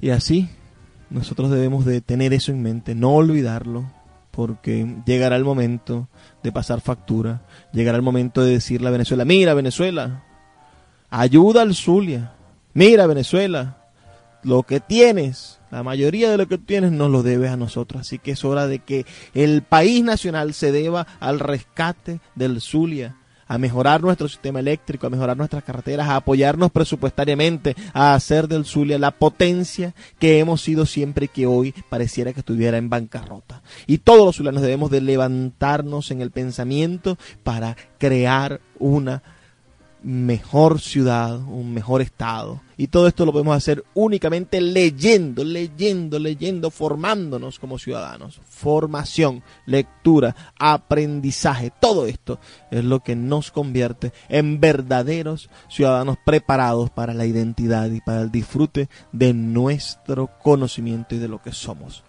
Y 0.00 0.10
así 0.10 0.48
nosotros 1.10 1.50
debemos 1.50 1.84
de 1.84 2.00
tener 2.00 2.32
eso 2.32 2.50
en 2.50 2.62
mente, 2.62 2.96
no 2.96 3.12
olvidarlo, 3.14 3.84
porque 4.32 4.96
llegará 5.06 5.36
el 5.36 5.44
momento 5.44 6.08
de 6.42 6.50
pasar 6.50 6.80
factura, 6.80 7.42
llegará 7.72 7.96
el 7.96 8.02
momento 8.02 8.42
de 8.42 8.50
decirle 8.50 8.88
a 8.88 8.92
Venezuela, 8.92 9.24
mira 9.24 9.54
Venezuela, 9.54 10.24
ayuda 11.10 11.62
al 11.62 11.74
Zulia, 11.76 12.32
mira 12.72 13.06
Venezuela, 13.06 13.83
lo 14.44 14.62
que 14.62 14.80
tienes, 14.80 15.58
la 15.70 15.82
mayoría 15.82 16.30
de 16.30 16.36
lo 16.36 16.46
que 16.46 16.58
tienes 16.58 16.92
nos 16.92 17.10
lo 17.10 17.22
debes 17.22 17.50
a 17.50 17.56
nosotros, 17.56 18.02
así 18.02 18.18
que 18.18 18.32
es 18.32 18.44
hora 18.44 18.66
de 18.66 18.78
que 18.78 19.06
el 19.34 19.62
país 19.62 20.04
nacional 20.04 20.54
se 20.54 20.70
deba 20.70 21.06
al 21.18 21.40
rescate 21.40 22.20
del 22.34 22.60
Zulia, 22.60 23.16
a 23.46 23.58
mejorar 23.58 24.02
nuestro 24.02 24.28
sistema 24.28 24.60
eléctrico, 24.60 25.06
a 25.06 25.10
mejorar 25.10 25.36
nuestras 25.36 25.64
carreteras, 25.64 26.08
a 26.08 26.16
apoyarnos 26.16 26.70
presupuestariamente, 26.70 27.74
a 27.92 28.14
hacer 28.14 28.48
del 28.48 28.64
Zulia 28.64 28.98
la 28.98 29.10
potencia 29.10 29.94
que 30.18 30.38
hemos 30.38 30.62
sido 30.62 30.86
siempre 30.86 31.26
y 31.26 31.28
que 31.28 31.46
hoy 31.46 31.74
pareciera 31.88 32.32
que 32.32 32.40
estuviera 32.40 32.78
en 32.78 32.88
bancarrota. 32.88 33.62
Y 33.86 33.98
todos 33.98 34.24
los 34.24 34.36
zulianos 34.36 34.62
debemos 34.62 34.90
de 34.90 35.00
levantarnos 35.00 36.10
en 36.10 36.20
el 36.20 36.30
pensamiento 36.30 37.18
para 37.42 37.76
crear 37.98 38.60
una 38.78 39.22
mejor 40.04 40.80
ciudad, 40.80 41.36
un 41.38 41.72
mejor 41.72 42.02
estado. 42.02 42.60
Y 42.76 42.88
todo 42.88 43.06
esto 43.08 43.24
lo 43.24 43.32
podemos 43.32 43.56
hacer 43.56 43.84
únicamente 43.94 44.60
leyendo, 44.60 45.44
leyendo, 45.44 46.18
leyendo, 46.18 46.70
formándonos 46.70 47.58
como 47.58 47.78
ciudadanos. 47.78 48.40
Formación, 48.44 49.42
lectura, 49.64 50.34
aprendizaje, 50.58 51.72
todo 51.80 52.06
esto 52.06 52.38
es 52.70 52.84
lo 52.84 53.00
que 53.00 53.16
nos 53.16 53.50
convierte 53.50 54.12
en 54.28 54.60
verdaderos 54.60 55.48
ciudadanos 55.68 56.18
preparados 56.24 56.90
para 56.90 57.14
la 57.14 57.26
identidad 57.26 57.90
y 57.90 58.00
para 58.00 58.22
el 58.22 58.30
disfrute 58.30 58.88
de 59.12 59.32
nuestro 59.32 60.30
conocimiento 60.42 61.14
y 61.14 61.18
de 61.18 61.28
lo 61.28 61.40
que 61.40 61.52
somos. 61.52 62.02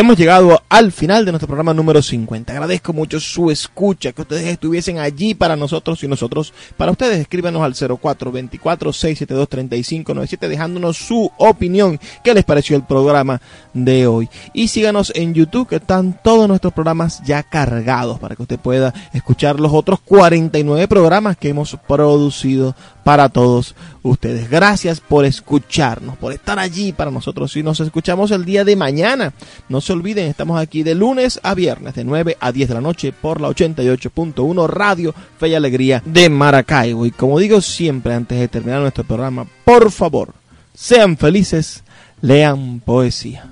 Hemos 0.00 0.16
llegado 0.16 0.62
al 0.70 0.92
final 0.92 1.26
de 1.26 1.32
nuestro 1.32 1.46
programa 1.46 1.74
número 1.74 2.00
50. 2.00 2.54
Agradezco 2.54 2.94
mucho 2.94 3.20
su 3.20 3.50
escucha, 3.50 4.12
que 4.12 4.22
ustedes 4.22 4.46
estuviesen 4.46 4.98
allí 4.98 5.34
para 5.34 5.56
nosotros 5.56 6.02
y 6.02 6.08
nosotros 6.08 6.54
para 6.78 6.90
ustedes. 6.90 7.20
Escríbanos 7.20 7.60
al 7.60 7.74
0424-672-3597 7.74 10.48
dejándonos 10.48 10.96
su 10.96 11.30
opinión. 11.36 12.00
¿Qué 12.24 12.32
les 12.32 12.44
pareció 12.44 12.76
el 12.76 12.84
programa 12.84 13.42
de 13.74 14.06
hoy? 14.06 14.30
Y 14.54 14.68
síganos 14.68 15.12
en 15.14 15.34
YouTube, 15.34 15.68
que 15.68 15.76
están 15.76 16.18
todos 16.24 16.48
nuestros 16.48 16.72
programas 16.72 17.22
ya 17.22 17.42
cargados 17.42 18.18
para 18.18 18.36
que 18.36 18.42
usted 18.42 18.58
pueda 18.58 18.94
escuchar 19.12 19.60
los 19.60 19.74
otros 19.74 20.00
49 20.00 20.88
programas 20.88 21.36
que 21.36 21.50
hemos 21.50 21.76
producido 21.86 22.74
para 23.04 23.28
todos 23.28 23.74
ustedes. 24.02 24.48
Gracias 24.48 25.00
por 25.00 25.24
escucharnos, 25.24 26.16
por 26.16 26.32
estar 26.32 26.58
allí 26.58 26.92
para 26.92 27.10
nosotros. 27.10 27.56
Y 27.56 27.62
nos 27.62 27.80
escuchamos 27.80 28.30
el 28.30 28.44
día 28.44 28.64
de 28.64 28.76
mañana. 28.76 29.32
No 29.68 29.80
se 29.90 29.94
olviden, 29.94 30.28
estamos 30.28 30.60
aquí 30.60 30.84
de 30.84 30.94
lunes 30.94 31.40
a 31.42 31.52
viernes, 31.52 31.96
de 31.96 32.04
9 32.04 32.36
a 32.38 32.52
10 32.52 32.68
de 32.68 32.74
la 32.76 32.80
noche, 32.80 33.12
por 33.12 33.40
la 33.40 33.48
88.1 33.48 34.68
Radio 34.68 35.12
Fe 35.36 35.48
y 35.48 35.54
Alegría 35.56 36.00
de 36.04 36.28
Maracaibo. 36.28 37.06
Y 37.06 37.10
como 37.10 37.40
digo 37.40 37.60
siempre 37.60 38.14
antes 38.14 38.38
de 38.38 38.46
terminar 38.46 38.82
nuestro 38.82 39.02
programa, 39.02 39.48
por 39.64 39.90
favor, 39.90 40.32
sean 40.72 41.16
felices, 41.16 41.82
lean 42.20 42.78
poesía. 42.78 43.50